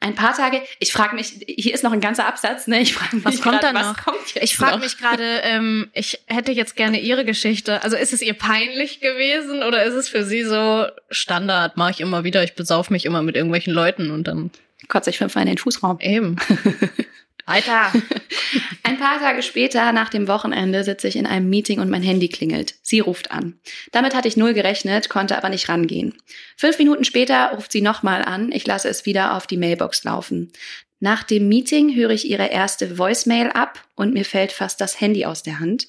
Ein 0.00 0.14
paar 0.14 0.36
Tage, 0.36 0.62
ich 0.78 0.92
frage 0.92 1.16
mich, 1.16 1.44
hier 1.48 1.74
ist 1.74 1.82
noch 1.82 1.90
ein 1.90 2.00
ganzer 2.00 2.26
Absatz, 2.28 2.68
ne? 2.68 2.80
Ich 2.80 2.94
frage 2.94 3.16
mich, 3.16 3.24
Was 3.24 3.40
kommt 3.40 3.60
grad, 3.60 3.64
da 3.64 3.72
noch? 3.72 3.96
kommt 3.96 4.36
Ich 4.40 4.56
frage 4.56 4.78
mich 4.78 4.96
gerade, 4.96 5.40
ähm, 5.42 5.90
ich 5.92 6.20
hätte 6.26 6.52
jetzt 6.52 6.76
gerne 6.76 7.00
Ihre 7.00 7.24
Geschichte. 7.24 7.82
Also 7.82 7.96
ist 7.96 8.12
es 8.12 8.22
ihr 8.22 8.34
peinlich 8.34 9.00
gewesen 9.00 9.64
oder 9.64 9.82
ist 9.84 9.94
es 9.94 10.08
für 10.08 10.24
Sie 10.24 10.44
so 10.44 10.86
Standard? 11.10 11.76
Mache 11.76 11.90
ich 11.90 12.00
immer 12.00 12.22
wieder. 12.22 12.44
Ich 12.44 12.54
besauf 12.54 12.90
mich 12.90 13.06
immer 13.06 13.22
mit 13.22 13.34
irgendwelchen 13.34 13.74
Leuten 13.74 14.12
und 14.12 14.28
dann 14.28 14.52
Kotze 14.86 15.10
ich 15.10 15.18
fünfmal 15.18 15.42
in 15.42 15.48
den 15.48 15.58
Fußraum. 15.58 15.98
eben. 16.00 16.36
Weiter. 17.48 17.92
Ein 18.82 18.98
paar 18.98 19.18
Tage 19.18 19.42
später, 19.42 19.92
nach 19.92 20.08
dem 20.08 20.28
Wochenende, 20.28 20.84
sitze 20.84 21.08
ich 21.08 21.16
in 21.16 21.26
einem 21.26 21.48
Meeting 21.48 21.80
und 21.80 21.90
mein 21.90 22.02
Handy 22.02 22.28
klingelt. 22.28 22.74
Sie 22.82 23.00
ruft 23.00 23.30
an. 23.30 23.58
Damit 23.92 24.14
hatte 24.14 24.28
ich 24.28 24.36
null 24.36 24.54
gerechnet, 24.54 25.08
konnte 25.08 25.36
aber 25.36 25.48
nicht 25.48 25.68
rangehen. 25.68 26.14
Fünf 26.56 26.78
Minuten 26.78 27.04
später 27.04 27.52
ruft 27.54 27.72
sie 27.72 27.80
nochmal 27.80 28.24
an. 28.24 28.52
Ich 28.52 28.66
lasse 28.66 28.88
es 28.88 29.06
wieder 29.06 29.36
auf 29.36 29.46
die 29.46 29.56
Mailbox 29.56 30.04
laufen. 30.04 30.52
Nach 31.00 31.22
dem 31.22 31.48
Meeting 31.48 31.94
höre 31.94 32.10
ich 32.10 32.28
ihre 32.28 32.46
erste 32.46 32.98
Voicemail 32.98 33.50
ab 33.50 33.84
und 33.94 34.14
mir 34.14 34.24
fällt 34.24 34.52
fast 34.52 34.80
das 34.80 35.00
Handy 35.00 35.24
aus 35.24 35.42
der 35.42 35.60
Hand. 35.60 35.88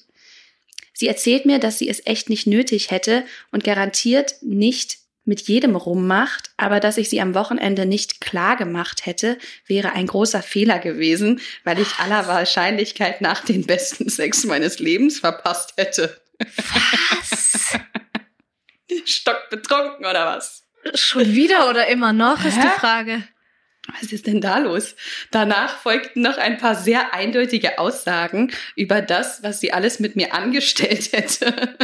Sie 0.92 1.08
erzählt 1.08 1.46
mir, 1.46 1.58
dass 1.58 1.78
sie 1.78 1.88
es 1.88 2.06
echt 2.06 2.28
nicht 2.28 2.46
nötig 2.46 2.90
hätte 2.90 3.24
und 3.50 3.64
garantiert 3.64 4.34
nicht 4.42 4.98
mit 5.30 5.42
jedem 5.42 5.76
rummacht, 5.76 6.50
aber 6.56 6.80
dass 6.80 6.96
ich 6.96 7.08
sie 7.08 7.20
am 7.20 7.36
Wochenende 7.36 7.86
nicht 7.86 8.20
klar 8.20 8.56
gemacht 8.56 9.06
hätte, 9.06 9.38
wäre 9.64 9.92
ein 9.92 10.08
großer 10.08 10.42
Fehler 10.42 10.80
gewesen, 10.80 11.40
weil 11.62 11.78
ich 11.78 12.00
aller 12.00 12.26
Wahrscheinlichkeit 12.26 13.20
nach 13.20 13.44
den 13.44 13.64
besten 13.64 14.08
Sex 14.10 14.44
meines 14.44 14.80
Lebens 14.80 15.20
verpasst 15.20 15.74
hätte. 15.76 16.20
Was? 16.40 17.78
Stock 19.06 19.48
betrunken 19.50 20.04
oder 20.04 20.26
was? 20.26 20.64
Schon 20.94 21.32
wieder 21.32 21.70
oder 21.70 21.86
immer 21.86 22.12
noch 22.12 22.44
ist 22.44 22.56
Hä? 22.56 22.62
die 22.64 22.80
Frage. 22.80 23.22
Was 24.00 24.10
ist 24.10 24.26
denn 24.26 24.40
da 24.40 24.58
los? 24.58 24.96
Danach 25.30 25.78
folgten 25.78 26.22
noch 26.22 26.38
ein 26.38 26.58
paar 26.58 26.74
sehr 26.74 27.14
eindeutige 27.14 27.78
Aussagen 27.78 28.52
über 28.74 29.00
das, 29.00 29.44
was 29.44 29.60
sie 29.60 29.72
alles 29.72 30.00
mit 30.00 30.16
mir 30.16 30.34
angestellt 30.34 31.12
hätte. 31.12 31.76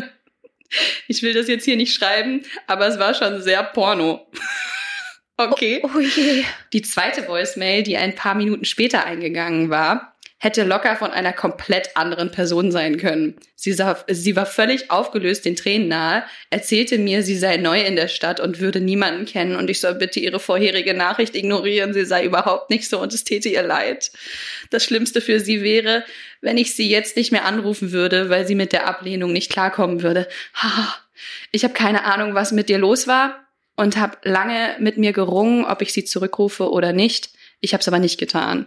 Ich 1.09 1.23
will 1.23 1.35
das 1.35 1.49
jetzt 1.49 1.65
hier 1.65 1.77
nicht 1.77 1.95
schreiben, 1.95 2.45
aber 2.67 2.87
es 2.87 2.99
war 2.99 3.15
schon 3.15 3.43
sehr 3.43 3.63
porno. 3.63 4.27
Okay. 5.39 5.83
Oh 5.85 6.01
je. 6.01 6.45
Die 6.73 6.81
zweite 6.81 7.29
Voicemail, 7.29 7.83
die 7.83 7.99
ein 7.99 8.15
paar 8.15 8.35
Minuten 8.35 8.65
später 8.65 9.05
eingegangen 9.05 9.69
war, 9.69 10.16
hätte 10.47 10.63
locker 10.63 10.95
von 10.95 11.11
einer 11.11 11.33
komplett 11.33 11.97
anderen 11.97 12.31
Person 12.31 12.71
sein 12.71 12.99
können. 12.99 13.35
Sie, 13.57 13.73
sah, 13.73 13.99
sie 14.07 14.37
war 14.37 14.47
völlig 14.47 14.93
aufgelöst, 14.93 15.45
den 15.45 15.57
Tränen 15.57 15.89
nahe, 15.89 16.23
erzählte 16.51 16.99
mir, 16.99 17.25
sie 17.25 17.37
sei 17.37 17.57
neu 17.57 17.83
in 17.83 17.97
der 17.97 18.07
Stadt 18.07 18.39
und 18.39 18.61
würde 18.61 18.81
niemanden 18.81 19.27
kennen 19.27 19.57
und 19.57 19.69
ich 19.69 19.81
soll 19.81 19.97
bitte 19.97 20.21
ihre 20.21 20.39
vorherige 20.39 20.95
Nachricht 20.95 21.35
ignorieren, 21.35 21.93
sie 21.93 22.05
sei 22.05 22.25
überhaupt 22.25 22.71
nicht 22.71 22.89
so 22.89 23.01
und 23.01 23.13
es 23.13 23.25
täte 23.25 23.49
ihr 23.49 23.65
leid. 23.65 24.13
Das 24.71 24.85
Schlimmste 24.85 25.21
für 25.21 25.41
sie 25.41 25.65
wäre, 25.65 26.05
wenn 26.41 26.59
ich 26.59 26.77
sie 26.77 26.89
jetzt 26.89 27.17
nicht 27.17 27.33
mehr 27.33 27.45
anrufen 27.45 27.91
würde, 27.91 28.31
weil 28.31 28.47
sie 28.47 28.55
mit 28.55 28.73
der 28.73 28.87
Ablehnung 28.87 29.33
nicht 29.33 29.51
klarkommen 29.51 30.05
würde. 30.05 30.29
Ha, 30.55 30.95
ich 31.51 31.65
habe 31.65 31.75
keine 31.75 32.05
Ahnung, 32.05 32.35
was 32.35 32.53
mit 32.53 32.69
dir 32.69 32.79
los 32.79 33.09
war 33.09 33.49
und 33.75 33.97
habe 33.97 34.17
lange 34.23 34.77
mit 34.79 34.97
mir 34.97 35.13
gerungen, 35.13 35.65
ob 35.65 35.83
ich 35.83 35.93
sie 35.93 36.05
zurückrufe 36.05 36.71
oder 36.71 36.93
nicht. 36.93 37.31
Ich 37.61 37.73
habe 37.73 37.81
es 37.81 37.89
aber 37.89 37.99
nicht 37.99 38.19
getan. 38.19 38.67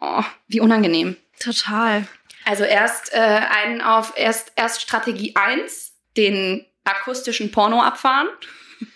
Oh, 0.00 0.24
wie 0.48 0.60
unangenehm. 0.60 1.16
Total. 1.38 2.06
Also 2.44 2.64
erst 2.64 3.12
äh, 3.12 3.18
einen 3.18 3.80
auf 3.80 4.14
erst 4.16 4.52
erst 4.56 4.80
Strategie 4.82 5.36
1, 5.36 5.92
den 6.16 6.64
akustischen 6.84 7.52
Porno 7.52 7.82
abfahren 7.82 8.28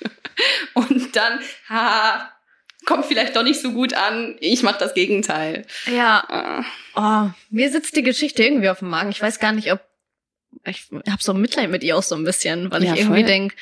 und 0.75 1.15
dann 1.15 1.41
ha 1.69 2.31
kommt 2.87 3.07
vielleicht 3.07 3.35
doch 3.37 3.43
nicht 3.43 3.61
so 3.61 3.73
gut 3.73 3.95
an. 3.95 4.37
Ich 4.41 4.63
mache 4.63 4.79
das 4.79 4.95
Gegenteil. 4.95 5.67
Ja. 5.87 6.25
Ah. 6.95 7.27
Oh, 7.27 7.31
mir 7.51 7.71
sitzt 7.71 7.97
die 7.97 8.03
Geschichte 8.03 8.43
irgendwie 8.43 8.69
auf 8.69 8.81
dem 8.81 8.91
Magen. 8.91 9.11
Ich 9.11 9.23
weiß 9.23 9.41
gar 9.41 9.53
nicht, 9.53 9.73
ob 9.73 9.81
ich 10.67 10.87
habe 10.93 11.23
so 11.23 11.35
Mitleid 11.35 11.71
mit 11.71 11.83
ihr 11.83 11.97
auch 11.97 12.03
so 12.03 12.15
ein 12.15 12.25
bisschen, 12.25 12.71
weil 12.71 12.85
Ja, 12.85 12.95
ich 12.95 13.01
irgendwie 13.01 13.25
denk, 13.25 13.55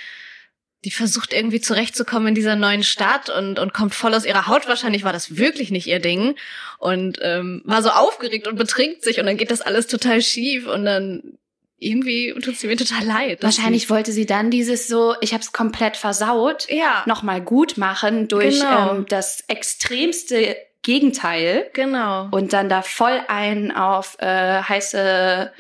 die 0.85 0.91
versucht 0.91 1.33
irgendwie 1.33 1.61
zurechtzukommen 1.61 2.29
in 2.29 2.35
dieser 2.35 2.57
neuen 2.57 2.83
Stadt 2.83 3.31
und 3.31 3.59
und 3.59 3.73
kommt 3.73 3.95
voll 3.95 4.15
aus 4.15 4.25
ihrer 4.25 4.47
Haut. 4.49 4.67
Wahrscheinlich 4.67 5.05
war 5.05 5.13
das 5.13 5.37
wirklich 5.37 5.71
nicht 5.71 5.87
ihr 5.87 6.01
Ding 6.01 6.35
und 6.79 7.19
ähm, 7.23 7.63
war 7.65 7.83
so 7.83 7.91
aufgeregt 7.91 8.49
und 8.49 8.57
betrinkt 8.57 9.05
sich 9.05 9.21
und 9.21 9.27
dann 9.27 9.37
geht 9.37 9.51
das 9.51 9.61
alles 9.61 9.87
total 9.87 10.21
schief 10.23 10.67
und 10.67 10.85
dann 10.85 11.39
irgendwie 11.79 12.33
tut 12.41 12.57
sie 12.57 12.69
mir 12.69 12.77
total 12.77 13.05
leid. 13.05 13.43
Wahrscheinlich 13.43 13.91
wollte 13.91 14.13
sie 14.13 14.27
dann 14.27 14.51
dieses 14.51 14.87
so, 14.87 15.15
ich 15.21 15.33
habe 15.33 15.43
es 15.43 15.53
komplett 15.53 15.97
versaut, 15.97 16.69
ja, 16.69 17.03
nochmal 17.07 17.41
gut 17.41 17.77
machen 17.77 18.29
durch 18.29 18.61
Genau. 18.61 18.95
ähm, 18.95 19.07
das 19.09 19.43
extremste 19.49 20.57
Gegenteil 20.83 21.71
genau. 21.75 22.29
und 22.31 22.53
dann 22.53 22.69
da 22.69 22.83
voll 22.83 23.21
ein 23.29 23.75
auf 23.75 24.17
äh, 24.21 24.63
heiße, 24.63 25.53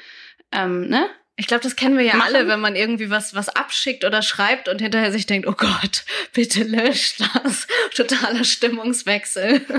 ähm, 0.52 0.88
ne? 0.88 1.06
Ich 1.42 1.48
glaube, 1.48 1.64
das 1.64 1.74
kennen 1.74 1.98
wir 1.98 2.04
ja 2.04 2.14
Machen. 2.14 2.36
alle, 2.36 2.46
wenn 2.46 2.60
man 2.60 2.76
irgendwie 2.76 3.10
was, 3.10 3.34
was 3.34 3.48
abschickt 3.48 4.04
oder 4.04 4.22
schreibt 4.22 4.68
und 4.68 4.80
hinterher 4.80 5.10
sich 5.10 5.26
denkt, 5.26 5.48
oh 5.48 5.54
Gott, 5.56 6.04
bitte 6.32 6.62
löscht 6.62 7.20
das. 7.20 7.66
Totaler 7.96 8.44
Stimmungswechsel. 8.44 9.60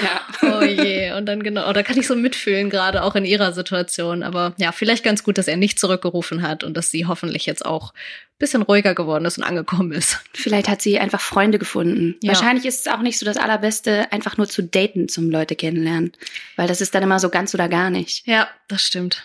Ja. 0.00 0.58
Oh 0.60 0.62
je. 0.62 1.12
Und 1.12 1.26
dann 1.26 1.42
genau, 1.42 1.72
da 1.72 1.82
kann 1.82 1.98
ich 1.98 2.06
so 2.06 2.14
mitfühlen, 2.14 2.70
gerade 2.70 3.02
auch 3.02 3.16
in 3.16 3.24
ihrer 3.24 3.52
Situation. 3.52 4.22
Aber 4.22 4.54
ja, 4.56 4.70
vielleicht 4.70 5.02
ganz 5.02 5.24
gut, 5.24 5.38
dass 5.38 5.48
er 5.48 5.56
nicht 5.56 5.80
zurückgerufen 5.80 6.42
hat 6.42 6.62
und 6.62 6.76
dass 6.76 6.92
sie 6.92 7.06
hoffentlich 7.06 7.46
jetzt 7.46 7.66
auch 7.66 7.92
ein 7.92 8.38
bisschen 8.38 8.62
ruhiger 8.62 8.94
geworden 8.94 9.24
ist 9.24 9.38
und 9.38 9.44
angekommen 9.44 9.90
ist. 9.90 10.20
Vielleicht 10.34 10.68
hat 10.68 10.82
sie 10.82 11.00
einfach 11.00 11.20
Freunde 11.20 11.58
gefunden. 11.58 12.14
Ja. 12.22 12.28
Wahrscheinlich 12.28 12.64
ist 12.64 12.86
es 12.86 12.92
auch 12.92 13.00
nicht 13.00 13.18
so 13.18 13.26
das 13.26 13.38
Allerbeste, 13.38 14.12
einfach 14.12 14.36
nur 14.36 14.48
zu 14.48 14.62
daten 14.62 15.08
zum 15.08 15.30
Leute 15.30 15.56
kennenlernen. 15.56 16.12
Weil 16.54 16.68
das 16.68 16.80
ist 16.80 16.94
dann 16.94 17.02
immer 17.02 17.18
so 17.18 17.28
ganz 17.28 17.52
oder 17.54 17.68
gar 17.68 17.90
nicht. 17.90 18.24
Ja, 18.24 18.48
das 18.68 18.82
stimmt. 18.82 19.24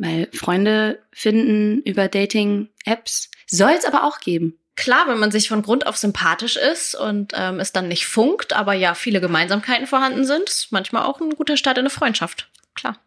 Weil 0.00 0.28
Freunde 0.32 1.02
finden 1.12 1.82
über 1.82 2.08
Dating-Apps 2.08 3.30
soll 3.46 3.72
es 3.72 3.84
aber 3.84 4.04
auch 4.04 4.20
geben. 4.20 4.58
Klar, 4.74 5.06
wenn 5.08 5.18
man 5.18 5.30
sich 5.30 5.50
von 5.50 5.60
Grund 5.60 5.86
auf 5.86 5.98
sympathisch 5.98 6.56
ist 6.56 6.94
und 6.94 7.32
ähm, 7.36 7.60
es 7.60 7.72
dann 7.72 7.86
nicht 7.86 8.06
funkt, 8.06 8.54
aber 8.54 8.72
ja, 8.72 8.94
viele 8.94 9.20
Gemeinsamkeiten 9.20 9.86
vorhanden 9.86 10.24
sind, 10.24 10.48
ist 10.48 10.68
manchmal 10.72 11.04
auch 11.04 11.20
ein 11.20 11.30
guter 11.30 11.58
Start 11.58 11.76
in 11.76 11.82
eine 11.82 11.90
Freundschaft. 11.90 12.48
Klar. 12.74 12.98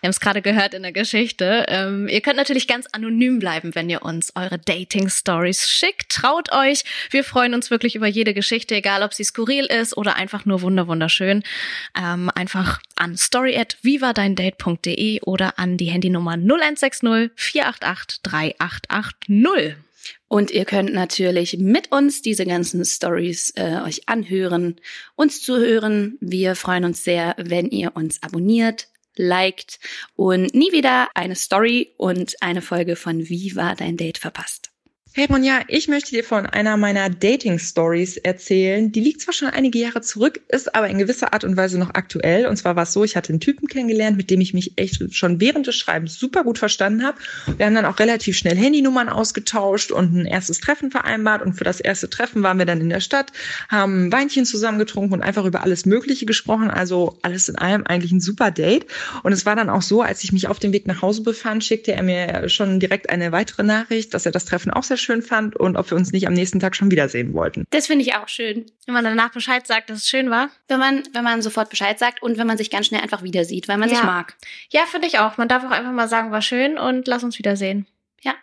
Wir 0.00 0.06
haben 0.06 0.12
es 0.12 0.20
gerade 0.20 0.42
gehört 0.42 0.74
in 0.74 0.82
der 0.82 0.92
Geschichte. 0.92 1.64
Ähm, 1.68 2.08
ihr 2.08 2.20
könnt 2.20 2.36
natürlich 2.36 2.68
ganz 2.68 2.86
anonym 2.92 3.40
bleiben, 3.40 3.74
wenn 3.74 3.90
ihr 3.90 4.02
uns 4.02 4.32
eure 4.36 4.58
Dating-Stories 4.58 5.68
schickt. 5.68 6.10
Traut 6.10 6.52
euch. 6.52 6.84
Wir 7.10 7.24
freuen 7.24 7.52
uns 7.52 7.70
wirklich 7.70 7.96
über 7.96 8.06
jede 8.06 8.32
Geschichte, 8.32 8.76
egal 8.76 9.02
ob 9.02 9.12
sie 9.12 9.24
skurril 9.24 9.64
ist 9.64 9.96
oder 9.96 10.14
einfach 10.14 10.44
nur 10.44 10.62
wunder 10.62 10.86
wunderschön. 10.86 11.42
Ähm, 11.98 12.30
einfach 12.34 12.80
an 12.94 13.16
story 13.16 13.58
oder 15.24 15.58
an 15.58 15.76
die 15.76 15.86
Handynummer 15.86 16.34
0160 16.34 17.32
488 17.34 18.22
3880. 18.22 19.76
Und 20.28 20.50
ihr 20.50 20.66
könnt 20.66 20.92
natürlich 20.92 21.56
mit 21.58 21.90
uns 21.90 22.22
diese 22.22 22.44
ganzen 22.44 22.84
Stories 22.84 23.52
äh, 23.56 23.80
euch 23.84 24.08
anhören, 24.08 24.76
uns 25.16 25.42
zuhören. 25.42 26.18
Wir 26.20 26.54
freuen 26.54 26.84
uns 26.84 27.02
sehr, 27.02 27.34
wenn 27.38 27.70
ihr 27.70 27.96
uns 27.96 28.22
abonniert, 28.22 28.88
liked 29.18 29.78
und 30.16 30.54
nie 30.54 30.72
wieder 30.72 31.08
eine 31.14 31.34
Story 31.34 31.94
und 31.98 32.34
eine 32.40 32.62
Folge 32.62 32.96
von 32.96 33.28
Wie 33.28 33.54
war 33.56 33.74
dein 33.74 33.96
Date 33.96 34.18
verpasst. 34.18 34.70
Hey 35.18 35.26
Ronja, 35.28 35.62
ich 35.66 35.88
möchte 35.88 36.12
dir 36.12 36.22
von 36.22 36.46
einer 36.46 36.76
meiner 36.76 37.10
Dating-Stories 37.10 38.18
erzählen. 38.18 38.92
Die 38.92 39.00
liegt 39.00 39.20
zwar 39.20 39.34
schon 39.34 39.48
einige 39.48 39.80
Jahre 39.80 40.00
zurück, 40.00 40.40
ist 40.46 40.76
aber 40.76 40.88
in 40.88 40.96
gewisser 40.96 41.32
Art 41.32 41.42
und 41.42 41.56
Weise 41.56 41.76
noch 41.76 41.94
aktuell. 41.94 42.46
Und 42.46 42.56
zwar 42.56 42.76
war 42.76 42.84
es 42.84 42.92
so, 42.92 43.02
ich 43.02 43.16
hatte 43.16 43.30
einen 43.30 43.40
Typen 43.40 43.66
kennengelernt, 43.66 44.16
mit 44.16 44.30
dem 44.30 44.40
ich 44.40 44.54
mich 44.54 44.74
echt 44.76 45.12
schon 45.12 45.40
während 45.40 45.66
des 45.66 45.74
Schreibens 45.74 46.20
super 46.20 46.44
gut 46.44 46.58
verstanden 46.58 47.02
habe. 47.02 47.18
Wir 47.56 47.66
haben 47.66 47.74
dann 47.74 47.84
auch 47.84 47.98
relativ 47.98 48.36
schnell 48.36 48.56
Handynummern 48.56 49.08
ausgetauscht 49.08 49.90
und 49.90 50.14
ein 50.14 50.24
erstes 50.24 50.60
Treffen 50.60 50.92
vereinbart. 50.92 51.42
Und 51.42 51.54
für 51.54 51.64
das 51.64 51.80
erste 51.80 52.08
Treffen 52.08 52.44
waren 52.44 52.58
wir 52.58 52.66
dann 52.66 52.80
in 52.80 52.88
der 52.88 53.00
Stadt, 53.00 53.32
haben 53.68 54.04
ein 54.04 54.12
Weinchen 54.12 54.44
zusammen 54.44 54.78
getrunken 54.78 55.14
und 55.14 55.22
einfach 55.22 55.46
über 55.46 55.64
alles 55.64 55.84
Mögliche 55.84 56.26
gesprochen. 56.26 56.70
Also 56.70 57.18
alles 57.22 57.48
in 57.48 57.56
allem 57.56 57.84
eigentlich 57.84 58.12
ein 58.12 58.20
super 58.20 58.52
Date. 58.52 58.86
Und 59.24 59.32
es 59.32 59.44
war 59.44 59.56
dann 59.56 59.68
auch 59.68 59.82
so, 59.82 60.00
als 60.00 60.22
ich 60.22 60.30
mich 60.30 60.46
auf 60.46 60.60
dem 60.60 60.72
Weg 60.72 60.86
nach 60.86 61.02
Hause 61.02 61.24
befand, 61.24 61.64
schickte 61.64 61.90
er 61.90 62.04
mir 62.04 62.48
schon 62.48 62.78
direkt 62.78 63.10
eine 63.10 63.32
weitere 63.32 63.64
Nachricht, 63.64 64.14
dass 64.14 64.24
er 64.24 64.30
das 64.30 64.44
Treffen 64.44 64.70
auch 64.70 64.84
sehr 64.84 64.96
schön 64.96 65.07
fand 65.22 65.56
und 65.56 65.76
ob 65.76 65.90
wir 65.90 65.96
uns 65.96 66.12
nicht 66.12 66.26
am 66.26 66.34
nächsten 66.34 66.60
Tag 66.60 66.76
schon 66.76 66.90
wiedersehen 66.90 67.34
wollten. 67.34 67.64
Das 67.70 67.86
finde 67.86 68.04
ich 68.04 68.14
auch 68.14 68.28
schön. 68.28 68.66
Wenn 68.86 68.94
man 68.94 69.04
danach 69.04 69.30
Bescheid 69.30 69.66
sagt, 69.66 69.90
dass 69.90 69.98
es 69.98 70.08
schön 70.08 70.30
war. 70.30 70.50
Wenn 70.68 70.78
man, 70.78 71.02
wenn 71.12 71.24
man 71.24 71.42
sofort 71.42 71.70
Bescheid 71.70 71.98
sagt 71.98 72.22
und 72.22 72.38
wenn 72.38 72.46
man 72.46 72.58
sich 72.58 72.70
ganz 72.70 72.86
schnell 72.86 73.00
einfach 73.00 73.22
wieder 73.22 73.44
sieht, 73.44 73.68
weil 73.68 73.78
man 73.78 73.88
sich 73.88 73.98
Ja. 73.98 74.04
mag. 74.04 74.36
Ja, 74.70 74.82
finde 74.86 75.06
ich 75.08 75.18
auch. 75.18 75.36
Man 75.36 75.48
darf 75.48 75.64
auch 75.64 75.70
einfach 75.70 75.92
mal 75.92 76.08
sagen, 76.08 76.30
war 76.30 76.42
schön 76.42 76.78
und 76.78 77.06
lass 77.08 77.24
uns 77.24 77.38
wiedersehen. 77.38 77.86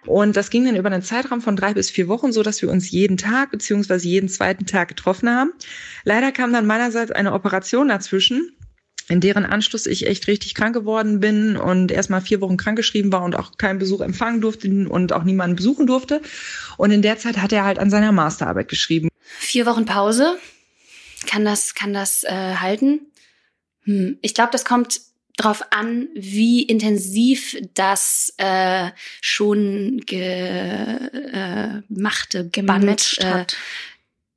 Und 0.05 0.37
das 0.37 0.49
ging 0.49 0.65
dann 0.65 0.75
über 0.75 0.89
einen 0.89 1.01
Zeitraum 1.01 1.41
von 1.41 1.55
drei 1.55 1.73
bis 1.73 1.89
vier 1.89 2.07
Wochen, 2.07 2.31
so 2.31 2.43
dass 2.43 2.61
wir 2.61 2.69
uns 2.69 2.91
jeden 2.91 3.17
Tag 3.17 3.51
beziehungsweise 3.51 4.07
jeden 4.07 4.29
zweiten 4.29 4.65
Tag 4.65 4.87
getroffen 4.87 5.29
haben. 5.29 5.51
Leider 6.03 6.31
kam 6.31 6.53
dann 6.53 6.65
meinerseits 6.65 7.11
eine 7.11 7.33
Operation 7.33 7.87
dazwischen, 7.89 8.54
in 9.07 9.21
deren 9.21 9.45
Anschluss 9.45 9.85
ich 9.85 10.07
echt 10.07 10.27
richtig 10.27 10.55
krank 10.55 10.73
geworden 10.73 11.19
bin 11.19 11.57
und 11.57 11.91
erstmal 11.91 12.21
vier 12.21 12.41
Wochen 12.41 12.57
krankgeschrieben 12.57 13.11
war 13.11 13.23
und 13.23 13.35
auch 13.35 13.57
keinen 13.57 13.79
Besuch 13.79 14.01
empfangen 14.01 14.41
durfte 14.41 14.89
und 14.89 15.13
auch 15.13 15.23
niemanden 15.23 15.55
besuchen 15.55 15.85
durfte. 15.87 16.21
Und 16.77 16.91
in 16.91 17.01
der 17.01 17.17
Zeit 17.17 17.37
hat 17.37 17.51
er 17.51 17.63
halt 17.63 17.79
an 17.79 17.89
seiner 17.89 18.11
Masterarbeit 18.11 18.67
geschrieben. 18.67 19.09
Vier 19.39 19.65
Wochen 19.65 19.85
Pause. 19.85 20.37
kann 21.27 21.45
das, 21.45 21.75
kann 21.75 21.93
das 21.93 22.23
äh, 22.23 22.55
halten? 22.55 23.01
Hm. 23.83 24.17
Ich 24.21 24.33
glaube, 24.33 24.51
das 24.51 24.65
kommt 24.65 25.01
drauf 25.37 25.63
an, 25.71 26.07
wie 26.15 26.63
intensiv 26.63 27.57
das 27.73 28.33
äh, 28.37 28.89
schon 29.21 30.01
gemachte 30.05 30.89
äh, 32.53 32.61
Band 32.61 33.17
äh, 33.19 33.45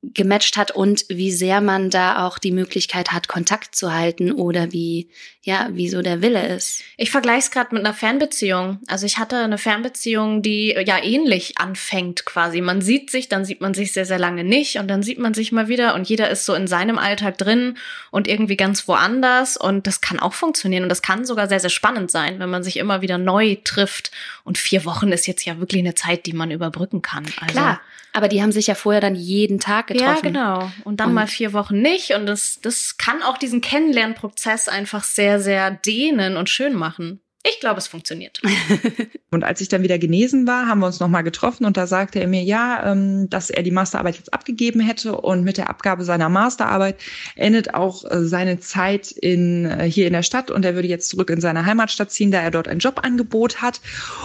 gematcht 0.01 0.55
hat 0.55 0.71
und 0.71 1.05
wie 1.09 1.31
sehr 1.31 1.59
man 1.59 1.89
da 1.89 2.25
auch 2.25 2.39
die 2.39 2.51
Möglichkeit 2.51 3.11
hat, 3.11 3.27
Kontakt 3.27 3.75
zu 3.75 3.93
halten 3.93 4.31
oder 4.31 4.71
wie, 4.71 5.09
ja, 5.49 5.67
wie 5.71 5.89
so 5.89 6.03
der 6.03 6.21
Wille 6.21 6.47
ist. 6.47 6.83
Ich 6.95 7.09
vergleiche 7.09 7.39
es 7.39 7.51
gerade 7.51 7.73
mit 7.73 7.83
einer 7.83 7.95
Fernbeziehung. 7.95 8.77
Also 8.85 9.07
ich 9.07 9.17
hatte 9.17 9.37
eine 9.37 9.57
Fernbeziehung, 9.57 10.43
die 10.43 10.75
ja 10.85 11.03
ähnlich 11.03 11.57
anfängt 11.57 12.23
quasi. 12.23 12.61
Man 12.61 12.81
sieht 12.81 13.09
sich, 13.09 13.29
dann 13.29 13.45
sieht 13.45 13.59
man 13.59 13.73
sich 13.73 13.91
sehr, 13.91 14.05
sehr 14.05 14.19
lange 14.19 14.43
nicht 14.43 14.77
und 14.77 14.87
dann 14.87 15.01
sieht 15.01 15.17
man 15.17 15.33
sich 15.33 15.51
mal 15.51 15.67
wieder 15.67 15.95
und 15.95 16.07
jeder 16.07 16.29
ist 16.29 16.45
so 16.45 16.53
in 16.53 16.67
seinem 16.67 16.99
Alltag 16.99 17.39
drin 17.39 17.77
und 18.11 18.27
irgendwie 18.27 18.57
ganz 18.57 18.87
woanders 18.87 19.57
und 19.57 19.87
das 19.87 20.01
kann 20.01 20.19
auch 20.19 20.33
funktionieren 20.33 20.83
und 20.83 20.89
das 20.89 21.01
kann 21.01 21.25
sogar 21.25 21.47
sehr, 21.47 21.59
sehr 21.59 21.71
spannend 21.71 22.11
sein, 22.11 22.37
wenn 22.37 22.49
man 22.49 22.61
sich 22.61 22.77
immer 22.77 23.01
wieder 23.01 23.17
neu 23.17 23.57
trifft 23.63 24.11
und 24.43 24.59
vier 24.59 24.85
Wochen 24.85 25.11
ist 25.11 25.25
jetzt 25.25 25.45
ja 25.45 25.59
wirklich 25.59 25.81
eine 25.81 25.95
Zeit, 25.95 26.27
die 26.27 26.33
man 26.33 26.51
überbrücken 26.51 27.01
kann. 27.01 27.25
Also 27.41 27.53
Klar, 27.53 27.81
aber 28.11 28.27
die 28.27 28.41
haben 28.41 28.51
sich 28.51 28.67
ja 28.67 28.75
vorher 28.75 29.01
dann 29.01 29.15
jeden 29.15 29.59
Tag 29.59 29.87
getroffen. 29.87 30.33
Ja, 30.33 30.57
genau. 30.57 30.71
Und 30.83 30.99
dann 30.99 31.09
und 31.09 31.13
mal 31.13 31.27
vier 31.27 31.53
Wochen 31.53 31.79
nicht. 31.79 32.15
Und 32.15 32.25
das, 32.25 32.59
das 32.61 32.97
kann 32.97 33.21
auch 33.21 33.37
diesen 33.37 33.61
Kennenlernprozess 33.61 34.67
einfach 34.67 35.03
sehr, 35.03 35.38
sehr 35.39 35.71
dehnen 35.71 36.37
und 36.37 36.49
schön 36.49 36.75
machen. 36.75 37.21
Ich 37.47 37.61
glaube, 37.61 37.77
es 37.77 37.87
funktioniert. 37.87 38.41
und 39.31 39.45
als 39.45 39.61
ich 39.61 39.69
dann 39.69 39.81
wieder 39.81 39.97
genesen 39.97 40.45
war, 40.45 40.67
haben 40.67 40.79
wir 40.81 40.87
uns 40.87 40.99
nochmal 40.99 41.23
getroffen 41.23 41.63
und 41.63 41.77
da 41.77 41.87
sagte 41.87 42.19
er 42.19 42.27
mir, 42.27 42.43
ja, 42.43 42.91
ähm, 42.91 43.29
dass 43.29 43.49
er 43.49 43.63
die 43.63 43.71
Masterarbeit 43.71 44.17
jetzt 44.17 44.33
abgegeben 44.33 44.81
hätte 44.81 45.15
und 45.15 45.45
mit 45.45 45.55
der 45.55 45.69
Abgabe 45.69 46.03
seiner 46.03 46.27
Masterarbeit 46.27 46.97
endet 47.37 47.73
auch 47.73 48.03
äh, 48.03 48.25
seine 48.25 48.59
Zeit 48.59 49.11
in, 49.11 49.65
äh, 49.65 49.89
hier 49.89 50.07
in 50.07 50.13
der 50.13 50.23
Stadt 50.23 50.51
und 50.51 50.65
er 50.65 50.75
würde 50.75 50.89
jetzt 50.89 51.07
zurück 51.07 51.29
in 51.29 51.39
seine 51.39 51.65
Heimatstadt 51.65 52.11
ziehen, 52.11 52.29
da 52.29 52.41
er 52.41 52.51
dort 52.51 52.67
ein 52.67 52.79
Jobangebot 52.79 53.61
hat 53.61 53.79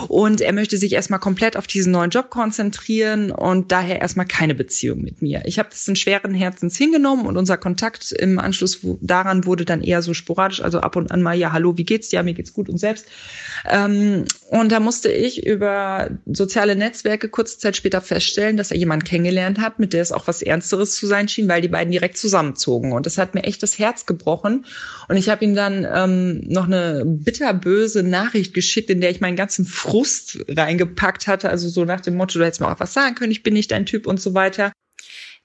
und 0.09 0.41
er 0.41 0.53
möchte 0.53 0.77
sich 0.77 0.93
erstmal 0.93 1.21
komplett 1.21 1.57
auf 1.57 1.69
diesen 1.69 1.93
neuen 1.93 2.11
Job 2.11 2.31
konzentrieren 2.31 3.31
und 3.31 3.71
daher 3.71 4.01
erstmal 4.01 4.27
keine 4.27 4.57
Beziehung 4.57 5.03
mit 5.03 5.23
mir. 5.23 5.43
Ich 5.45 5.61
habe 5.61 5.69
das 5.71 5.87
in 5.87 5.95
schweren 5.95 6.35
Herzens 6.35 6.77
hingenommen 6.77 7.27
und 7.27 7.37
unser 7.37 7.59
Kontakt 7.59 8.11
im 8.11 8.41
Anschluss 8.41 8.81
daran 9.01 9.45
wurde 9.45 9.65
dann 9.65 9.83
eher 9.83 10.03
so 10.03 10.15
sporadisch, 10.15 10.61
also 10.61 10.81
ab 10.81 10.97
und 10.97 11.13
an 11.13 11.23
mal, 11.23 11.39
ja, 11.39 11.53
hallo, 11.53 11.79
wie 11.79 11.85
geht's 11.85 12.09
dir? 12.09 12.17
Ja, 12.17 12.23
mir 12.25 12.35
geht's 12.35 12.53
gut 12.53 12.69
und 12.69 12.79
selbst. 12.79 13.04
Ähm, 13.67 14.27
und 14.51 14.71
da 14.73 14.81
musste 14.81 15.11
ich 15.11 15.47
über 15.47 16.11
soziale 16.27 16.77
Netzwerke 16.77 17.29
kurze 17.29 17.59
Zeit 17.59 17.77
später 17.77 18.03
feststellen, 18.03 18.57
dass 18.57 18.71
er 18.71 18.77
jemanden 18.77 19.07
kennengelernt 19.07 19.59
hat, 19.59 19.79
mit 19.79 19.95
der 19.95 20.03
es 20.03 20.13
auch 20.13 20.27
was 20.27 20.43
Ernsteres 20.43 20.95
zu 20.97 21.07
sein 21.07 21.29
schien, 21.29 21.49
weil 21.49 21.63
die 21.63 21.69
beiden 21.69 21.91
direkt 21.91 22.19
zusammenzogen. 22.19 22.93
Und 22.93 23.07
das 23.07 23.17
hat 23.17 23.35
mir 23.35 23.45
echt 23.45 23.63
das 23.63 23.79
Herz 23.79 24.05
gebrochen. 24.05 24.67
Und 25.09 25.17
ich 25.17 25.31
habe 25.31 25.45
ihm 25.45 25.55
dann 25.55 25.87
ähm, 25.91 26.41
noch 26.47 26.67
eine 26.67 27.05
bitterböse 27.07 28.03
Nachricht 28.03 28.53
geschickt, 28.53 28.91
in 28.91 29.01
der 29.01 29.11
ich 29.11 29.21
meinen 29.21 29.37
ganzen 29.37 29.65
Frust 29.65 30.45
reingepackt 30.49 31.27
hatte. 31.27 31.49
Also 31.49 31.69
so 31.69 31.85
nach 31.87 32.03
dem 32.03 32.17
Motto, 32.17 32.39
du 32.39 32.45
hättest 32.45 32.61
mir 32.61 32.71
auch 32.71 32.81
was 32.81 32.93
sagen 32.93 33.15
können, 33.15 33.33
ich 33.33 33.43
bin 33.43 33.55
nicht 33.55 33.71
dein 33.71 33.87
Typ 33.87 34.07
und 34.07 34.21
so 34.21 34.35
weiter. 34.35 34.73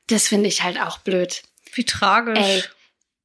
Das 0.08 0.28
finde 0.28 0.50
ich 0.50 0.64
halt 0.64 0.82
auch 0.82 0.98
blöd. 0.98 1.44
Wie 1.74 1.86
tragisch. 1.86 2.40
Ey, 2.40 2.64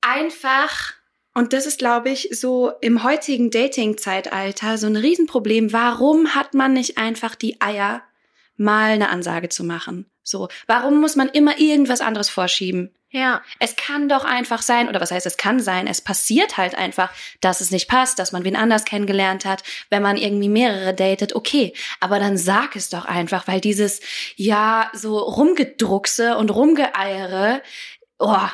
einfach 0.03 0.93
und 1.35 1.53
das 1.53 1.67
ist, 1.67 1.79
glaube 1.79 2.11
ich, 2.11 2.29
so 2.33 2.73
im 2.81 3.03
heutigen 3.03 3.51
Dating-Zeitalter 3.51 4.79
so 4.79 4.87
ein 4.87 4.97
Riesenproblem. 4.97 5.73
Warum 5.73 6.35
hat 6.35 6.55
man 6.55 6.73
nicht 6.73 6.97
einfach 6.97 7.35
die 7.35 7.61
Eier, 7.61 8.03
mal 8.57 8.93
eine 8.93 9.09
Ansage 9.09 9.49
zu 9.49 9.65
machen? 9.65 10.07
So, 10.23 10.49
warum 10.67 11.01
muss 11.01 11.17
man 11.17 11.29
immer 11.29 11.59
irgendwas 11.59 12.01
anderes 12.01 12.31
vorschieben? 12.31 12.95
Ja. 13.11 13.43
Es 13.61 13.77
kann 13.77 14.09
doch 14.09 14.25
einfach 14.25 14.63
sein, 14.63 14.89
oder 14.89 15.01
was 15.01 15.13
heißt, 15.13 15.27
es 15.27 15.37
kann 15.37 15.61
sein, 15.61 15.87
es 15.87 16.01
passiert 16.01 16.57
halt 16.57 16.75
einfach, 16.75 17.13
dass 17.41 17.61
es 17.61 17.71
nicht 17.71 17.89
passt, 17.89 18.19
dass 18.19 18.33
man 18.33 18.43
wen 18.43 18.57
anders 18.57 18.85
kennengelernt 18.85 19.45
hat, 19.45 19.63
wenn 19.89 20.03
man 20.03 20.17
irgendwie 20.17 20.49
mehrere 20.49 20.95
datet, 20.95 21.35
okay. 21.35 21.75
Aber 22.01 22.19
dann 22.19 22.37
sag 22.37 22.75
es 22.75 22.89
doch 22.89 23.05
einfach, 23.05 23.47
weil 23.47 23.61
dieses, 23.61 24.01
ja, 24.35 24.91
so 24.95 25.19
rumgedruckse 25.19 26.37
und 26.37 26.51
rumgeeiere, 26.51 27.63
oh, 28.19 28.49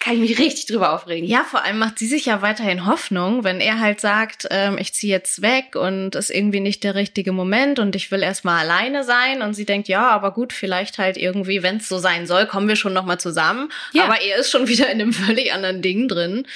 kann 0.00 0.14
ich 0.14 0.20
mich 0.20 0.38
richtig 0.38 0.66
drüber 0.66 0.92
aufregen. 0.92 1.28
Ja, 1.28 1.44
vor 1.44 1.64
allem 1.64 1.78
macht 1.78 1.98
sie 1.98 2.06
sich 2.06 2.26
ja 2.26 2.42
weiterhin 2.42 2.84
Hoffnung, 2.84 3.42
wenn 3.42 3.60
er 3.60 3.80
halt 3.80 4.00
sagt, 4.00 4.46
ähm, 4.50 4.76
ich 4.78 4.92
ziehe 4.92 5.12
jetzt 5.12 5.40
weg 5.40 5.76
und 5.76 6.14
ist 6.14 6.30
irgendwie 6.30 6.60
nicht 6.60 6.84
der 6.84 6.94
richtige 6.94 7.32
Moment 7.32 7.78
und 7.78 7.96
ich 7.96 8.10
will 8.10 8.22
erstmal 8.22 8.60
alleine 8.60 9.04
sein 9.04 9.40
und 9.40 9.54
sie 9.54 9.64
denkt, 9.64 9.88
ja, 9.88 10.10
aber 10.10 10.32
gut, 10.32 10.52
vielleicht 10.52 10.98
halt 10.98 11.16
irgendwie, 11.16 11.62
wenn 11.62 11.78
es 11.78 11.88
so 11.88 11.98
sein 11.98 12.26
soll, 12.26 12.46
kommen 12.46 12.68
wir 12.68 12.76
schon 12.76 12.92
nochmal 12.92 13.18
zusammen. 13.18 13.70
Ja. 13.92 14.04
Aber 14.04 14.20
er 14.20 14.36
ist 14.38 14.50
schon 14.50 14.68
wieder 14.68 14.90
in 14.90 15.00
einem 15.00 15.12
völlig 15.14 15.52
anderen 15.52 15.80
Ding 15.80 16.08
drin. 16.08 16.46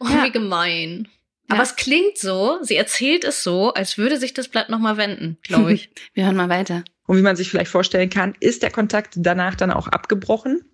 Oh, 0.00 0.06
ja. 0.08 0.24
wie 0.24 0.32
gemein. 0.32 1.08
Ja. 1.48 1.54
Aber 1.54 1.62
es 1.62 1.76
klingt 1.76 2.18
so, 2.18 2.58
sie 2.62 2.76
erzählt 2.76 3.24
es 3.24 3.42
so, 3.42 3.72
als 3.72 3.96
würde 3.98 4.18
sich 4.18 4.34
das 4.34 4.48
Blatt 4.48 4.70
nochmal 4.70 4.96
wenden, 4.96 5.38
glaube 5.42 5.72
ich. 5.72 5.90
wir 6.14 6.24
hören 6.24 6.36
mal 6.36 6.48
weiter. 6.48 6.84
Und 7.06 7.16
wie 7.16 7.22
man 7.22 7.36
sich 7.36 7.48
vielleicht 7.48 7.70
vorstellen 7.70 8.10
kann, 8.10 8.34
ist 8.40 8.62
der 8.62 8.70
Kontakt 8.70 9.14
danach 9.16 9.54
dann 9.54 9.70
auch 9.70 9.88
abgebrochen. 9.88 10.64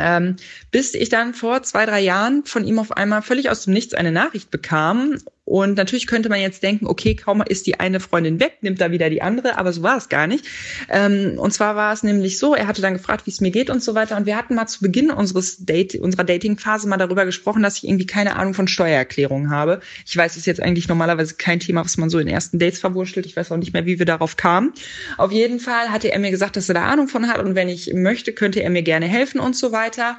Ähm, 0.00 0.36
bis 0.70 0.94
ich 0.94 1.08
dann 1.08 1.34
vor 1.34 1.62
zwei, 1.62 1.86
drei 1.86 2.00
Jahren 2.00 2.44
von 2.44 2.64
ihm 2.64 2.78
auf 2.78 2.92
einmal 2.92 3.22
völlig 3.22 3.50
aus 3.50 3.64
dem 3.64 3.74
Nichts 3.74 3.94
eine 3.94 4.12
Nachricht 4.12 4.50
bekam 4.50 5.18
und 5.50 5.76
natürlich 5.76 6.06
könnte 6.06 6.28
man 6.28 6.40
jetzt 6.40 6.62
denken, 6.62 6.86
okay, 6.86 7.16
kaum 7.16 7.42
ist 7.42 7.66
die 7.66 7.80
eine 7.80 7.98
Freundin 7.98 8.38
weg, 8.38 8.58
nimmt 8.60 8.80
da 8.80 8.92
wieder 8.92 9.10
die 9.10 9.20
andere, 9.20 9.58
aber 9.58 9.72
so 9.72 9.82
war 9.82 9.96
es 9.96 10.08
gar 10.08 10.28
nicht. 10.28 10.46
Ähm, 10.88 11.40
und 11.40 11.52
zwar 11.52 11.74
war 11.74 11.92
es 11.92 12.04
nämlich 12.04 12.38
so, 12.38 12.54
er 12.54 12.68
hatte 12.68 12.80
dann 12.80 12.92
gefragt, 12.92 13.26
wie 13.26 13.32
es 13.32 13.40
mir 13.40 13.50
geht 13.50 13.68
und 13.68 13.82
so 13.82 13.96
weiter. 13.96 14.16
Und 14.16 14.26
wir 14.26 14.36
hatten 14.36 14.54
mal 14.54 14.68
zu 14.68 14.80
Beginn 14.80 15.10
unseres 15.10 15.64
Date, 15.64 15.96
unserer 15.96 16.22
Dating-Phase 16.22 16.86
mal 16.86 16.98
darüber 16.98 17.24
gesprochen, 17.24 17.64
dass 17.64 17.78
ich 17.78 17.88
irgendwie 17.88 18.06
keine 18.06 18.36
Ahnung 18.36 18.54
von 18.54 18.68
Steuererklärungen 18.68 19.50
habe. 19.50 19.80
Ich 20.06 20.16
weiß, 20.16 20.30
es 20.30 20.36
ist 20.38 20.46
jetzt 20.46 20.62
eigentlich 20.62 20.86
normalerweise 20.86 21.34
kein 21.34 21.58
Thema, 21.58 21.84
was 21.84 21.96
man 21.96 22.10
so 22.10 22.20
in 22.20 22.28
ersten 22.28 22.60
Dates 22.60 22.78
verwurschtelt. 22.78 23.26
Ich 23.26 23.34
weiß 23.34 23.50
auch 23.50 23.56
nicht 23.56 23.72
mehr, 23.72 23.86
wie 23.86 23.98
wir 23.98 24.06
darauf 24.06 24.36
kamen. 24.36 24.72
Auf 25.18 25.32
jeden 25.32 25.58
Fall 25.58 25.88
hatte 25.90 26.12
er 26.12 26.20
mir 26.20 26.30
gesagt, 26.30 26.54
dass 26.54 26.68
er 26.68 26.76
da 26.76 26.84
Ahnung 26.84 27.08
von 27.08 27.26
hat 27.26 27.40
und 27.40 27.56
wenn 27.56 27.68
ich 27.68 27.92
möchte, 27.92 28.32
könnte 28.32 28.62
er 28.62 28.70
mir 28.70 28.82
gerne 28.82 29.06
helfen 29.06 29.40
und 29.40 29.56
so 29.56 29.72
weiter. 29.72 30.16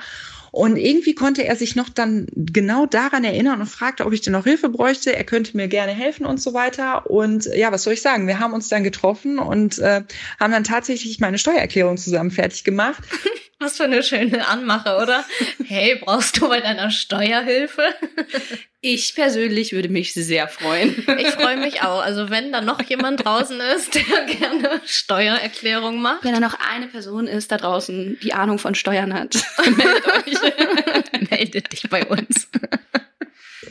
Und 0.52 0.76
irgendwie 0.76 1.16
konnte 1.16 1.46
er 1.46 1.56
sich 1.56 1.78
noch 1.78 1.88
dann 1.88 2.28
genau 2.36 2.86
daran 2.86 3.24
erinnern 3.24 3.62
und 3.62 3.68
fragte, 3.68 4.06
ob 4.06 4.12
ich 4.12 4.20
denn 4.20 4.34
noch 4.34 4.44
Hilfe 4.44 4.68
bräuchte. 4.68 5.16
Er 5.16 5.24
könnte 5.24 5.56
mir 5.56 5.70
gerne 5.70 5.94
helfen 5.94 6.26
und 6.26 6.42
so 6.42 6.54
weiter. 6.54 7.10
Und 7.10 7.46
ja, 7.56 7.72
was 7.72 7.84
soll 7.84 7.94
ich 7.94 8.02
sagen? 8.02 8.28
Wir 8.28 8.40
haben 8.40 8.54
uns 8.54 8.68
dann 8.68 8.84
getroffen 8.84 9.40
und 9.40 9.80
äh, 9.80 10.04
haben 10.40 10.52
dann 10.52 10.66
tatsächlich 10.66 11.20
meine 11.20 11.38
Steuererklärung 11.38 11.98
zusammen 11.98 12.32
fertig 12.32 12.66
gemacht. 12.66 13.02
Was 13.62 13.78
für 13.78 13.84
eine 13.84 14.02
schöne 14.02 14.48
Anmache, 14.48 14.98
oder? 14.98 15.24
Hey, 15.64 15.96
brauchst 16.04 16.38
du 16.38 16.50
bei 16.50 16.60
deiner 16.60 16.90
Steuerhilfe? 16.90 17.84
Ich 18.82 19.14
persönlich 19.14 19.72
würde 19.72 19.88
mich 19.88 20.14
sehr 20.14 20.48
freuen. 20.48 21.06
Ich 21.20 21.28
freue 21.30 21.58
mich 21.58 21.84
auch. 21.84 22.02
Also 22.02 22.30
wenn 22.32 22.52
da 22.52 22.62
noch 22.62 22.82
jemand 22.82 23.24
draußen 23.24 23.60
ist, 23.76 23.94
der 23.94 24.26
gerne 24.26 24.82
Steuererklärung 24.86 26.02
macht. 26.02 26.24
Wenn 26.24 26.34
da 26.34 26.40
noch 26.40 26.58
eine 26.74 26.88
Person 26.88 27.28
ist 27.28 27.52
da 27.52 27.58
draußen, 27.58 28.18
die 28.22 28.34
Ahnung 28.34 28.58
von 28.58 28.74
Steuern 28.74 29.14
hat, 29.14 29.36
meldet 29.78 30.08
euch. 30.08 31.30
meldet 31.30 31.72
dich 31.72 31.88
bei 31.90 32.04
uns 32.06 32.48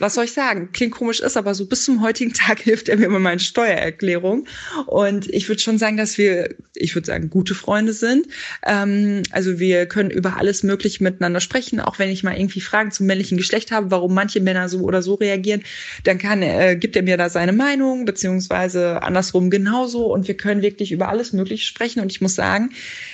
was 0.01 0.15
soll 0.15 0.25
ich 0.25 0.33
sagen? 0.33 0.71
Klingt 0.73 0.93
komisch, 0.93 1.19
ist 1.19 1.37
aber 1.37 1.53
so. 1.53 1.67
Bis 1.67 1.85
zum 1.85 2.01
heutigen 2.01 2.33
Tag 2.33 2.59
hilft 2.59 2.89
er 2.89 2.97
mir 2.97 3.05
immer 3.05 3.19
meine 3.19 3.39
Steuererklärung. 3.39 4.47
Und 4.87 5.29
ich 5.29 5.47
würde 5.47 5.61
schon 5.61 5.77
sagen, 5.77 5.95
dass 5.95 6.17
wir, 6.17 6.55
ich 6.81 6.95
würde 6.95 7.07
sagen, 7.07 7.29
gute 7.29 7.55
Freunde 7.55 7.93
sind. 7.93 8.27
Ähm, 8.65 9.23
also 9.31 9.59
wir 9.59 9.85
können 9.85 10.09
über 10.09 10.37
alles 10.37 10.63
Mögliche 10.63 11.03
miteinander 11.03 11.39
sprechen. 11.39 11.79
Auch 11.79 11.99
wenn 11.99 12.09
ich 12.09 12.23
mal 12.23 12.35
irgendwie 12.35 12.61
Fragen 12.61 12.91
zum 12.91 13.05
männlichen 13.05 13.37
Geschlecht 13.37 13.71
habe, 13.71 13.91
warum 13.91 14.13
manche 14.13 14.41
Männer 14.41 14.69
so 14.69 14.81
oder 14.81 15.01
so 15.01 15.15
reagieren, 15.15 15.63
dann 16.03 16.17
kann, 16.17 16.41
äh, 16.41 16.75
gibt 16.75 16.95
er 16.95 17.03
mir 17.03 17.17
da 17.17 17.29
seine 17.29 17.53
Meinung, 17.53 18.05
beziehungsweise 18.05 19.01
andersrum 19.03 19.49
genauso. 19.49 20.05
Und 20.05 20.27
wir 20.27 20.35
können 20.35 20.61
wirklich 20.61 20.91
über 20.91 21.09
alles 21.09 21.33
Mögliche 21.33 21.65
sprechen. 21.65 22.01
Und 22.01 22.11
ich 22.11 22.21
muss 22.21 22.35
sagen, 22.35 22.71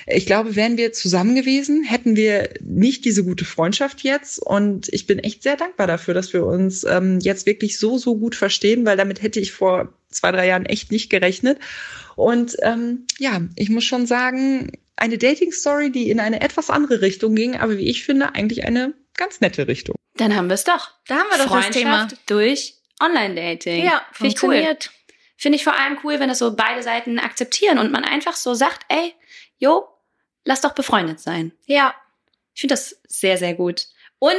ich 0.08 0.25
glaube, 0.25 0.56
wären 0.56 0.77
wir 0.77 0.93
zusammen 0.93 1.36
gewesen, 1.36 1.84
hätten 1.84 2.15
wir 2.15 2.49
nicht 2.62 3.06
diese 3.06 3.23
gute 3.23 3.45
Freundschaft 3.45 4.03
jetzt. 4.03 4.39
Und 4.39 4.88
ich 4.93 5.08
bin 5.08 5.19
echt 5.19 5.43
sehr 5.43 5.58
dankbar 5.58 5.88
dafür, 5.88 6.13
dass 6.13 6.34
wir 6.34 6.45
uns 6.45 6.84
ähm, 6.84 7.19
jetzt 7.19 7.45
wirklich 7.45 7.77
so, 7.77 7.97
so 7.97 8.17
gut 8.17 8.36
verstehen, 8.36 8.86
weil 8.86 8.97
damit 8.97 9.21
hätte 9.21 9.39
ich 9.39 9.51
vor 9.51 9.93
zwei, 10.10 10.32
drei 10.32 10.47
Jahren 10.47 10.65
echt 10.65 10.91
nicht 10.91 11.10
gerechnet. 11.10 11.60
Und 12.17 12.58
ähm, 12.63 13.06
ja, 13.19 13.41
ich 13.56 13.69
muss 13.69 13.84
schon 13.84 14.08
sagen, 14.08 14.71
eine 14.95 15.19
Dating-Story, 15.19 15.91
die 15.91 16.10
in 16.10 16.19
eine 16.19 16.41
etwas 16.41 16.71
andere 16.71 17.01
Richtung 17.01 17.36
ging, 17.36 17.56
aber 17.56 17.77
wie 17.77 17.88
ich 17.88 18.03
finde, 18.03 18.34
eigentlich 18.34 18.65
eine 18.65 18.95
ganz 19.15 19.39
nette 19.39 19.67
Richtung. 19.67 19.95
Dann 20.15 20.36
haben 20.36 20.47
wir 20.47 20.56
es 20.56 20.63
doch. 20.63 20.91
Da 21.08 21.17
haben 21.19 21.30
wir 21.30 21.45
doch 21.45 21.56
das 21.56 21.69
Thema. 21.69 22.08
durch 22.25 22.82
Online-Dating. 22.99 23.86
Ja, 23.86 24.01
Finde 24.12 24.34
ich 24.34 24.43
cool. 24.43 24.77
Finde 25.38 25.56
ich 25.58 25.63
vor 25.63 25.75
allem 25.75 25.99
cool, 26.03 26.19
wenn 26.19 26.30
das 26.30 26.39
so 26.39 26.56
beide 26.56 26.82
Seiten 26.82 27.19
akzeptieren 27.19 27.77
und 27.77 27.91
man 27.91 28.03
einfach 28.03 28.36
so 28.36 28.56
sagt, 28.56 28.82
ey, 28.89 29.13
jo, 29.60 29.88
lass 30.43 30.62
doch 30.62 30.73
befreundet 30.73 31.19
sein. 31.19 31.51
Ja. 31.67 31.93
Ich 32.56 32.62
finde 32.62 32.73
das 32.73 32.99
sehr, 33.08 33.38
sehr 33.38 33.53
gut. 33.53 33.86
Und 34.17 34.34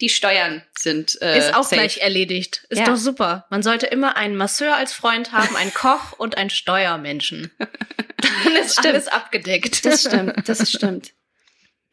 die 0.00 0.08
Steuern 0.08 0.62
sind 0.78 1.20
äh, 1.20 1.38
ist 1.38 1.54
auch 1.54 1.62
safe. 1.62 1.76
gleich 1.76 1.98
erledigt. 1.98 2.66
Ist 2.68 2.78
ja. 2.78 2.84
doch 2.86 2.96
super. 2.96 3.46
Man 3.50 3.62
sollte 3.62 3.86
immer 3.86 4.16
einen 4.16 4.36
Masseur 4.36 4.74
als 4.76 4.92
Freund 4.92 5.32
haben, 5.32 5.54
einen 5.56 5.74
Koch 5.74 6.12
und 6.18 6.36
einen 6.36 6.50
Steuermenschen. 6.50 7.50
Dann 7.58 8.56
ist 8.56 8.84
alles 8.84 9.08
abgedeckt. 9.08 9.84
Das 9.84 10.02
stimmt, 10.02 10.48
das 10.48 10.70
stimmt. 10.70 11.12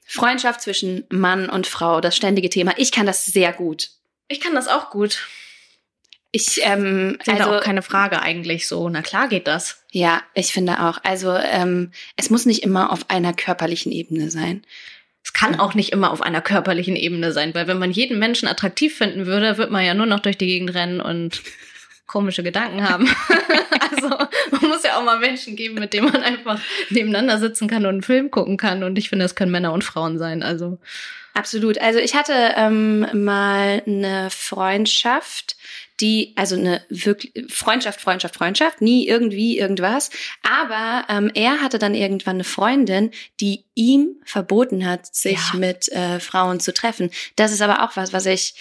Freundschaft 0.05 0.61
zwischen 0.61 1.05
Mann 1.09 1.49
und 1.49 1.67
Frau, 1.67 1.99
das 1.99 2.15
ständige 2.15 2.49
Thema. 2.49 2.73
Ich 2.77 2.91
kann 2.91 3.05
das 3.05 3.25
sehr 3.25 3.51
gut. 3.51 3.89
Ich 4.29 4.39
kann 4.39 4.55
das 4.55 4.67
auch 4.67 4.89
gut. 4.89 5.27
Ich, 6.31 6.61
ähm, 6.63 7.17
Also 7.25 7.43
also, 7.43 7.57
auch 7.57 7.61
keine 7.61 7.81
Frage 7.81 8.21
eigentlich 8.21 8.67
so. 8.67 8.87
Na 8.89 9.01
klar 9.01 9.27
geht 9.27 9.47
das. 9.47 9.83
ja, 9.91 10.21
ich 10.33 10.53
finde 10.53 10.81
auch. 10.81 10.99
Also, 11.03 11.35
ähm, 11.35 11.91
es 12.15 12.29
muss 12.29 12.45
nicht 12.45 12.63
immer 12.63 12.91
auf 12.91 13.09
einer 13.09 13.33
körperlichen 13.33 13.91
Ebene 13.91 14.29
sein. 14.29 14.65
Es 15.27 15.33
kann 15.33 15.59
auch 15.59 15.73
nicht 15.73 15.91
immer 15.91 16.11
auf 16.11 16.21
einer 16.21 16.39
körperlichen 16.39 16.95
Ebene 16.95 17.33
sein, 17.33 17.53
weil 17.53 17.67
wenn 17.67 17.79
man 17.79 17.91
jeden 17.91 18.17
Menschen 18.17 18.47
attraktiv 18.47 18.97
finden 18.97 19.25
würde, 19.25 19.57
wird 19.57 19.71
man 19.71 19.83
ja 19.83 19.93
nur 19.93 20.05
noch 20.05 20.21
durch 20.21 20.37
die 20.37 20.47
Gegend 20.47 20.73
rennen 20.73 21.01
und 21.01 21.41
komische 22.05 22.43
Gedanken 22.43 22.87
haben. 22.87 23.09
also 23.91 24.07
man 24.07 24.69
muss 24.69 24.83
ja 24.83 24.97
auch 24.97 25.03
mal 25.03 25.19
Menschen 25.19 25.57
geben, 25.57 25.75
mit 25.75 25.91
denen 25.91 26.09
man 26.09 26.23
einfach 26.23 26.61
nebeneinander 26.91 27.39
sitzen 27.39 27.67
kann 27.67 27.85
und 27.85 27.89
einen 27.89 28.03
Film 28.03 28.31
gucken 28.31 28.55
kann. 28.55 28.83
Und 28.83 28.97
ich 28.97 29.09
finde, 29.09 29.25
das 29.25 29.35
können 29.35 29.51
Männer 29.51 29.73
und 29.73 29.83
Frauen 29.83 30.17
sein. 30.17 30.43
Also 30.43 30.77
Absolut. 31.33 31.77
Also 31.79 31.99
ich 31.99 32.15
hatte 32.15 32.53
ähm, 32.55 33.05
mal 33.25 33.83
eine 33.85 34.29
Freundschaft, 34.31 35.57
die, 35.99 36.33
also 36.35 36.55
eine 36.55 36.83
wirklich 36.89 37.33
Freundschaft, 37.49 38.01
Freundschaft, 38.01 38.35
Freundschaft, 38.35 38.81
nie 38.81 39.07
irgendwie 39.07 39.57
irgendwas. 39.57 40.09
Aber 40.43 41.05
ähm, 41.09 41.31
er 41.33 41.61
hatte 41.61 41.79
dann 41.79 41.95
irgendwann 41.95 42.35
eine 42.37 42.43
Freundin, 42.43 43.11
die 43.39 43.65
ihm 43.73 44.17
verboten 44.23 44.85
hat, 44.87 45.13
sich 45.15 45.39
Ja. 45.53 45.59
mit 45.59 45.89
äh, 45.91 46.19
Frauen 46.19 46.59
zu 46.59 46.73
treffen. 46.73 47.09
Das 47.35 47.51
ist 47.51 47.61
aber 47.61 47.83
auch 47.83 47.95
was, 47.95 48.13
was 48.13 48.25
ich. 48.25 48.55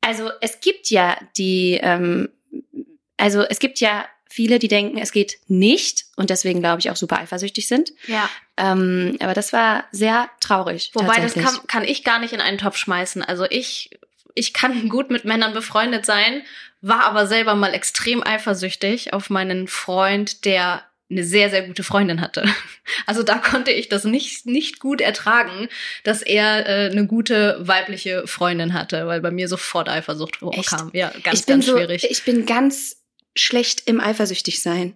Also 0.00 0.30
es 0.40 0.60
gibt 0.60 0.90
ja 0.90 1.16
die, 1.36 1.78
ähm, 1.82 2.28
also 3.16 3.42
es 3.42 3.58
gibt 3.58 3.80
ja 3.80 4.06
viele, 4.28 4.58
die 4.58 4.68
denken, 4.68 4.98
es 4.98 5.12
geht 5.12 5.38
nicht 5.48 6.04
und 6.16 6.30
deswegen 6.30 6.60
glaube 6.60 6.80
ich 6.80 6.90
auch 6.90 6.96
super 6.96 7.18
eifersüchtig 7.18 7.66
sind. 7.68 7.92
ja. 8.06 8.28
Ähm, 8.58 9.16
aber 9.20 9.34
das 9.34 9.52
war 9.52 9.84
sehr 9.92 10.30
traurig. 10.40 10.90
Wobei 10.94 11.20
das 11.20 11.34
kann, 11.34 11.58
kann 11.66 11.84
ich 11.84 12.04
gar 12.04 12.18
nicht 12.18 12.32
in 12.32 12.40
einen 12.40 12.56
Topf 12.58 12.76
schmeißen. 12.78 13.22
Also 13.22 13.44
ich, 13.44 13.90
ich 14.36 14.52
kann 14.52 14.88
gut 14.88 15.10
mit 15.10 15.24
Männern 15.24 15.52
befreundet 15.52 16.06
sein, 16.06 16.42
war 16.80 17.04
aber 17.04 17.26
selber 17.26 17.56
mal 17.56 17.74
extrem 17.74 18.22
eifersüchtig 18.22 19.12
auf 19.12 19.30
meinen 19.30 19.66
Freund, 19.66 20.44
der 20.44 20.84
eine 21.08 21.24
sehr, 21.24 21.50
sehr 21.50 21.62
gute 21.62 21.82
Freundin 21.82 22.20
hatte. 22.20 22.44
Also 23.04 23.24
da 23.24 23.38
konnte 23.38 23.72
ich 23.72 23.88
das 23.88 24.04
nicht, 24.04 24.46
nicht 24.46 24.78
gut 24.78 25.00
ertragen, 25.00 25.68
dass 26.04 26.22
er 26.22 26.66
äh, 26.66 26.90
eine 26.90 27.08
gute 27.08 27.56
weibliche 27.58 28.28
Freundin 28.28 28.74
hatte, 28.74 29.08
weil 29.08 29.20
bei 29.20 29.32
mir 29.32 29.48
sofort 29.48 29.88
Eifersucht 29.88 30.38
Echt? 30.52 30.68
kam. 30.68 30.90
Ja, 30.92 31.12
ganz, 31.24 31.40
ich 31.40 31.46
bin 31.46 31.54
ganz 31.54 31.66
so, 31.66 31.76
schwierig. 31.76 32.06
Ich 32.08 32.22
bin 32.22 32.46
ganz 32.46 33.02
schlecht 33.34 33.82
im 33.86 34.00
eifersüchtig 34.00 34.62
sein, 34.62 34.94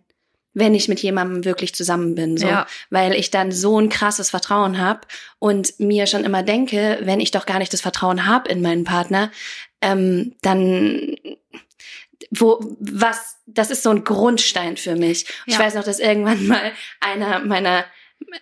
wenn 0.53 0.75
ich 0.75 0.89
mit 0.89 1.01
jemandem 1.01 1.45
wirklich 1.45 1.75
zusammen 1.75 2.15
bin, 2.15 2.37
so, 2.37 2.47
Ja. 2.49 2.67
weil 2.91 3.15
ich 3.15 3.31
dann 3.31 3.53
so 3.53 3.79
ein 3.79 3.89
krasses 3.89 4.31
Vertrauen 4.31 4.79
habe 4.79 5.01
und 5.39 5.79
mir 5.79 6.07
schon 6.07 6.25
immer 6.25 6.43
denke, 6.43 6.99
wenn 7.03 7.21
ich 7.21 7.31
doch 7.31 7.47
gar 7.47 7.59
nicht 7.59 7.73
das 7.73 7.81
Vertrauen 7.81 8.27
habe 8.27 8.49
in 8.51 8.61
meinen 8.61 8.85
Partner, 8.85 9.31
ähm, 9.81 10.35
dann 10.43 11.15
wo 12.31 12.61
was 12.79 13.37
das 13.47 13.71
ist 13.71 13.83
so 13.83 13.91
ein 13.91 14.05
Grundstein 14.05 14.77
für 14.77 14.95
mich. 14.95 15.27
Ich 15.47 15.55
Ja. 15.55 15.61
weiß 15.61 15.75
noch, 15.75 15.85
dass 15.85 15.99
irgendwann 15.99 16.47
mal 16.47 16.73
einer 17.01 17.41
meiner 17.41 17.85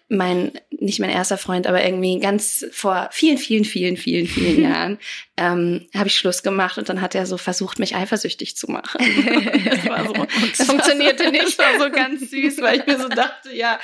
mein 0.09 0.53
nicht 0.81 1.01
mein 1.01 1.11
erster 1.11 1.39
Freund, 1.39 1.67
aber 1.67 1.85
irgendwie 1.85 2.19
ganz 2.21 2.65
vor 2.71 3.09
vielen, 3.13 3.39
vielen, 3.39 3.65
vielen, 3.65 3.97
vielen, 3.97 4.27
vielen 4.27 4.63
Jahren 4.71 4.99
ähm, 5.37 5.89
habe 5.95 6.09
ich 6.09 6.17
Schluss 6.17 6.43
gemacht 6.43 6.79
und 6.79 6.89
dann 6.89 7.01
hat 7.01 7.15
er 7.15 7.27
so 7.27 7.37
versucht, 7.37 7.79
mich 7.79 7.97
eifersüchtig 7.97 8.57
zu 8.57 8.71
machen. 8.71 9.01
das 9.65 9.87
war 9.87 10.07
so, 10.07 10.15
Das 10.57 10.67
funktionierte 10.67 11.25
so, 11.25 11.31
nicht. 11.31 11.59
Das 11.59 11.59
war 11.59 11.79
so 11.81 11.91
ganz 11.91 12.31
süß, 12.31 12.61
weil 12.61 12.81
ich 12.81 12.87
mir 12.87 12.99
so 12.99 13.09
dachte, 13.09 13.53
ja, 13.55 13.79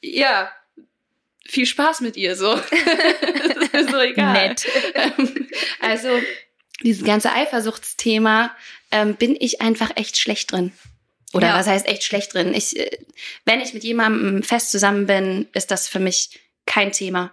ja, 0.00 0.50
viel 1.46 1.66
Spaß 1.66 2.00
mit 2.00 2.16
ihr 2.16 2.36
so. 2.36 2.54
das 2.54 3.68
ist 3.82 3.90
so 3.90 3.98
egal. 4.00 4.48
Nett. 4.48 4.66
Ähm, 4.94 5.48
Also 5.80 6.08
dieses 6.82 7.04
ganze 7.04 7.32
Eifersuchtsthema 7.32 8.54
ähm, 8.90 9.14
bin 9.16 9.36
ich 9.38 9.60
einfach 9.60 9.90
echt 9.96 10.16
schlecht 10.16 10.52
drin. 10.52 10.72
Oder 11.32 11.48
Ja. 11.48 11.54
was 11.58 11.66
heißt 11.66 11.86
echt 11.86 12.04
schlecht 12.04 12.34
drin? 12.34 12.54
Ich, 12.54 12.78
äh, 12.78 12.90
wenn 13.44 13.60
ich 13.60 13.74
mit 13.74 13.84
jemandem 13.84 14.42
fest 14.42 14.70
zusammen 14.72 15.06
bin, 15.06 15.48
ist 15.52 15.70
das 15.70 15.88
für 15.88 16.00
mich 16.00 16.40
kein 16.66 16.92
Thema. 16.92 17.32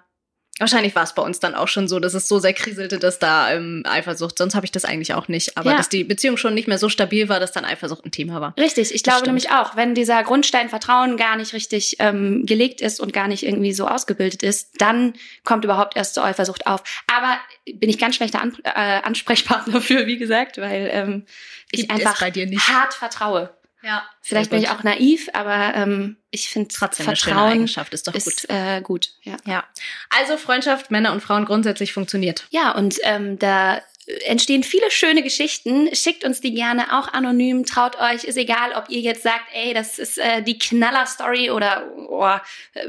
Wahrscheinlich 0.60 0.96
war 0.96 1.04
es 1.04 1.14
bei 1.14 1.22
uns 1.22 1.40
dann 1.40 1.54
auch 1.54 1.68
schon 1.68 1.88
so, 1.88 2.00
dass 2.00 2.16
es 2.16 2.28
so 2.28 2.40
sehr 2.40 2.54
kriselte, 2.54 2.98
dass 2.98 3.20
da 3.20 3.52
ähm, 3.54 3.84
Eifersucht, 3.88 4.40
sonst 4.40 4.56
habe 4.56 4.66
ich 4.66 4.72
das 4.72 4.86
eigentlich 4.86 5.14
auch 5.14 5.28
nicht, 5.28 5.56
aber 5.56 5.70
Ja. 5.70 5.78
dass 5.78 5.88
die 5.88 6.04
Beziehung 6.04 6.36
schon 6.36 6.56
nicht 6.56 6.68
mehr 6.68 6.80
so 6.80 6.90
stabil 6.90 7.30
war, 7.30 7.40
dass 7.40 7.52
dann 7.52 7.64
Eifersucht 7.64 8.04
ein 8.06 8.10
Thema 8.12 8.42
war. 8.42 8.56
Richtig, 8.58 8.92
ich 8.96 9.04
glaube 9.04 9.18
stimmt. 9.20 9.28
nämlich 9.28 9.52
auch, 9.52 9.76
wenn 9.76 9.94
dieser 9.94 10.24
Grundstein 10.24 10.70
Vertrauen 10.70 11.16
gar 11.16 11.36
nicht 11.36 11.54
richtig 11.54 11.98
ähm, 12.00 12.48
gelegt 12.48 12.82
ist 12.82 13.00
und 13.00 13.14
gar 13.14 13.28
nicht 13.28 13.44
irgendwie 13.44 13.72
so 13.72 13.88
ausgebildet 13.88 14.42
ist, 14.42 14.82
dann 14.82 15.14
kommt 15.44 15.64
überhaupt 15.64 15.96
erst 15.96 16.16
zur 16.16 16.24
Eifersucht 16.26 16.66
auf. 16.66 16.82
Aber 17.06 17.38
bin 17.72 17.92
ich 17.92 18.00
ganz 18.00 18.16
schlechter 18.16 18.42
An 18.42 18.58
äh, 18.64 18.70
Ansprechpartner 19.04 19.80
für, 19.82 20.08
wie 20.08 20.18
gesagt, 20.18 20.58
weil 20.58 20.90
ähm, 20.92 21.26
ich 21.72 21.82
Gibt 21.82 21.92
einfach 21.92 22.20
bei 22.20 22.32
dir 22.32 22.48
nicht. 22.48 22.68
hart 22.68 22.96
vertraue. 22.96 23.56
Ja. 23.88 24.04
Vielleicht 24.22 24.50
bin 24.50 24.62
ich 24.62 24.70
auch 24.70 24.84
naiv, 24.84 25.30
aber 25.32 25.74
ähm, 25.74 26.18
ich 26.30 26.50
finde 26.50 26.68
trotzdem 26.68 27.08
eine 27.08 27.16
schöne 27.16 27.36
Vertrauen 27.36 27.54
Eigenschaft, 27.54 27.94
ist 27.94 28.06
doch 28.06 28.12
gut. 28.12 28.22
ist 28.22 28.50
äh, 28.50 28.82
gut. 28.82 29.12
Ja. 29.22 29.38
Ja. 29.46 29.64
Also 30.10 30.36
Freundschaft, 30.36 30.92
Männer 30.92 31.14
und 31.14 31.22
Frauen 31.22 31.46
grundsätzlich 31.46 31.94
funktioniert. 31.94 32.48
Ja, 32.50 32.72
und 32.72 32.98
ähm, 33.04 33.40
da 33.40 33.82
entstehen 34.26 34.64
viele 34.64 34.90
schöne 34.92 35.22
Geschichten. 35.22 35.94
Schickt 35.94 36.26
uns 36.26 36.42
die 36.42 36.54
gerne 36.54 36.98
auch 36.98 37.14
anonym. 37.14 37.66
Traut 37.66 37.98
euch, 38.00 38.24
ist 38.24 38.38
egal, 38.38 38.74
ob 38.74 38.90
ihr 38.90 39.00
jetzt 39.00 39.24
sagt, 39.24 39.46
ey, 39.54 39.74
das 39.74 40.00
ist 40.00 40.18
äh, 40.18 40.42
die 40.42 40.58
Knaller-Story 40.58 41.52
oder 41.52 41.90
oh, 42.10 42.36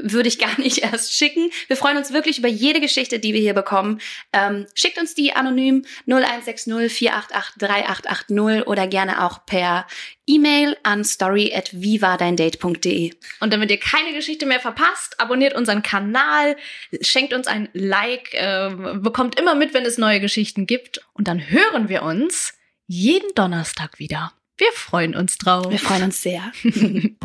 würde 0.01 0.29
ich 0.29 0.39
gar 0.39 0.59
nicht 0.59 0.77
erst 0.83 1.13
schicken. 1.13 1.49
Wir 1.67 1.77
freuen 1.77 1.97
uns 1.97 2.11
wirklich 2.11 2.39
über 2.39 2.47
jede 2.47 2.79
Geschichte, 2.79 3.19
die 3.19 3.33
wir 3.33 3.41
hier 3.41 3.53
bekommen. 3.53 3.99
Ähm, 4.33 4.67
schickt 4.75 4.97
uns 4.97 5.13
die 5.13 5.33
anonym 5.33 5.85
0160 6.07 6.91
488 6.91 7.55
3880 7.57 8.67
oder 8.67 8.87
gerne 8.87 9.25
auch 9.25 9.45
per 9.45 9.87
E-Mail 10.29 10.77
an 10.83 11.03
story 11.03 11.51
at 11.55 11.73
vivadeindate.de. 11.73 13.13
Und 13.39 13.51
damit 13.51 13.71
ihr 13.71 13.79
keine 13.79 14.13
Geschichte 14.13 14.45
mehr 14.45 14.59
verpasst, 14.59 15.19
abonniert 15.19 15.55
unseren 15.55 15.81
Kanal, 15.81 16.55
schenkt 17.01 17.33
uns 17.33 17.47
ein 17.47 17.67
Like, 17.73 18.35
äh, 18.35 18.69
bekommt 18.93 19.39
immer 19.39 19.55
mit, 19.55 19.73
wenn 19.73 19.85
es 19.85 19.97
neue 19.97 20.19
Geschichten 20.19 20.67
gibt. 20.67 21.01
Und 21.13 21.27
dann 21.27 21.49
hören 21.49 21.89
wir 21.89 22.03
uns 22.03 22.53
jeden 22.85 23.33
Donnerstag 23.33 23.97
wieder. 23.97 24.31
Wir 24.57 24.71
freuen 24.73 25.15
uns 25.15 25.39
drauf. 25.39 25.71
Wir 25.71 25.79
freuen 25.79 26.03
uns 26.03 26.21
sehr. 26.21 26.51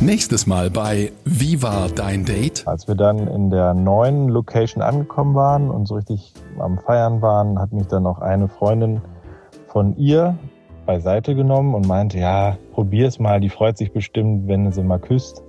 Nächstes 0.00 0.46
Mal 0.46 0.70
bei 0.70 1.12
Wie 1.24 1.62
war 1.62 1.90
dein 1.90 2.24
Date? 2.24 2.66
Als 2.66 2.88
wir 2.88 2.94
dann 2.94 3.28
in 3.28 3.50
der 3.50 3.74
neuen 3.74 4.28
Location 4.30 4.82
angekommen 4.82 5.34
waren 5.34 5.70
und 5.70 5.86
so 5.86 5.96
richtig 5.96 6.32
am 6.58 6.78
Feiern 6.78 7.20
waren, 7.20 7.58
hat 7.58 7.72
mich 7.72 7.86
dann 7.86 8.06
auch 8.06 8.20
eine 8.20 8.48
Freundin 8.48 9.02
von 9.68 9.96
ihr 9.98 10.38
beiseite 10.86 11.34
genommen 11.34 11.74
und 11.74 11.86
meinte, 11.86 12.18
ja, 12.18 12.56
probier's 12.72 13.18
mal, 13.18 13.40
die 13.40 13.48
freut 13.48 13.78
sich 13.78 13.92
bestimmt, 13.92 14.48
wenn 14.48 14.70
sie 14.72 14.82
mal 14.82 14.98
küsst. 14.98 15.42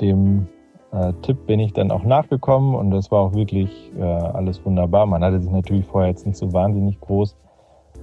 Dem 0.00 0.46
äh, 0.92 1.12
Tipp 1.22 1.46
bin 1.46 1.60
ich 1.60 1.72
dann 1.72 1.90
auch 1.90 2.04
nachgekommen 2.04 2.74
und 2.74 2.90
das 2.90 3.10
war 3.10 3.20
auch 3.20 3.34
wirklich 3.34 3.92
äh, 3.98 4.02
alles 4.02 4.64
wunderbar. 4.64 5.06
Man 5.06 5.22
hatte 5.24 5.40
sich 5.40 5.50
natürlich 5.50 5.86
vorher 5.86 6.10
jetzt 6.10 6.26
nicht 6.26 6.36
so 6.36 6.52
wahnsinnig 6.52 7.00
groß 7.00 7.36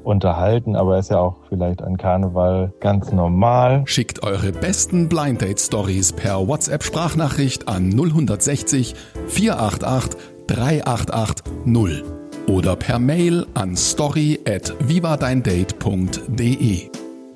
unterhalten, 0.04 0.76
aber 0.76 0.98
ist 0.98 1.12
ja 1.12 1.20
auch 1.20 1.36
vielleicht 1.50 1.82
an 1.82 1.98
Karneval 1.98 2.74
ganz 2.80 3.12
normal. 3.12 3.84
Schickt 3.86 4.24
eure 4.24 4.52
besten 4.52 5.10
Blind 5.10 5.42
Date 5.42 5.60
Stories 5.60 6.14
per 6.14 6.48
WhatsApp 6.48 6.84
Sprachnachricht 6.84 7.68
an 7.68 7.92
0160 7.92 8.96
488 9.28 10.20
388 10.48 11.46
0 11.66 12.19
oder 12.50 12.76
per 12.76 13.00
Mail 13.00 13.46
an 13.54 13.78
story 13.78 14.40
at 14.46 14.74
vivadeindate.de. 14.80 16.90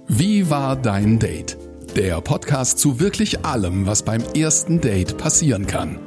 Wie 0.08 0.49
war 0.49 0.76
dein 0.76 1.19
Date? 1.19 1.58
Der 1.95 2.19
Podcast 2.19 2.80
zu 2.80 2.99
wirklich 2.99 3.45
allem, 3.45 3.86
was 3.86 4.04
beim 4.04 4.23
ersten 4.36 4.82
Date 4.82 5.17
passieren 5.17 5.67
kann. 5.67 5.99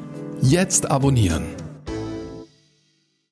Jetzt 0.42 0.90
abonnieren. 0.90 1.45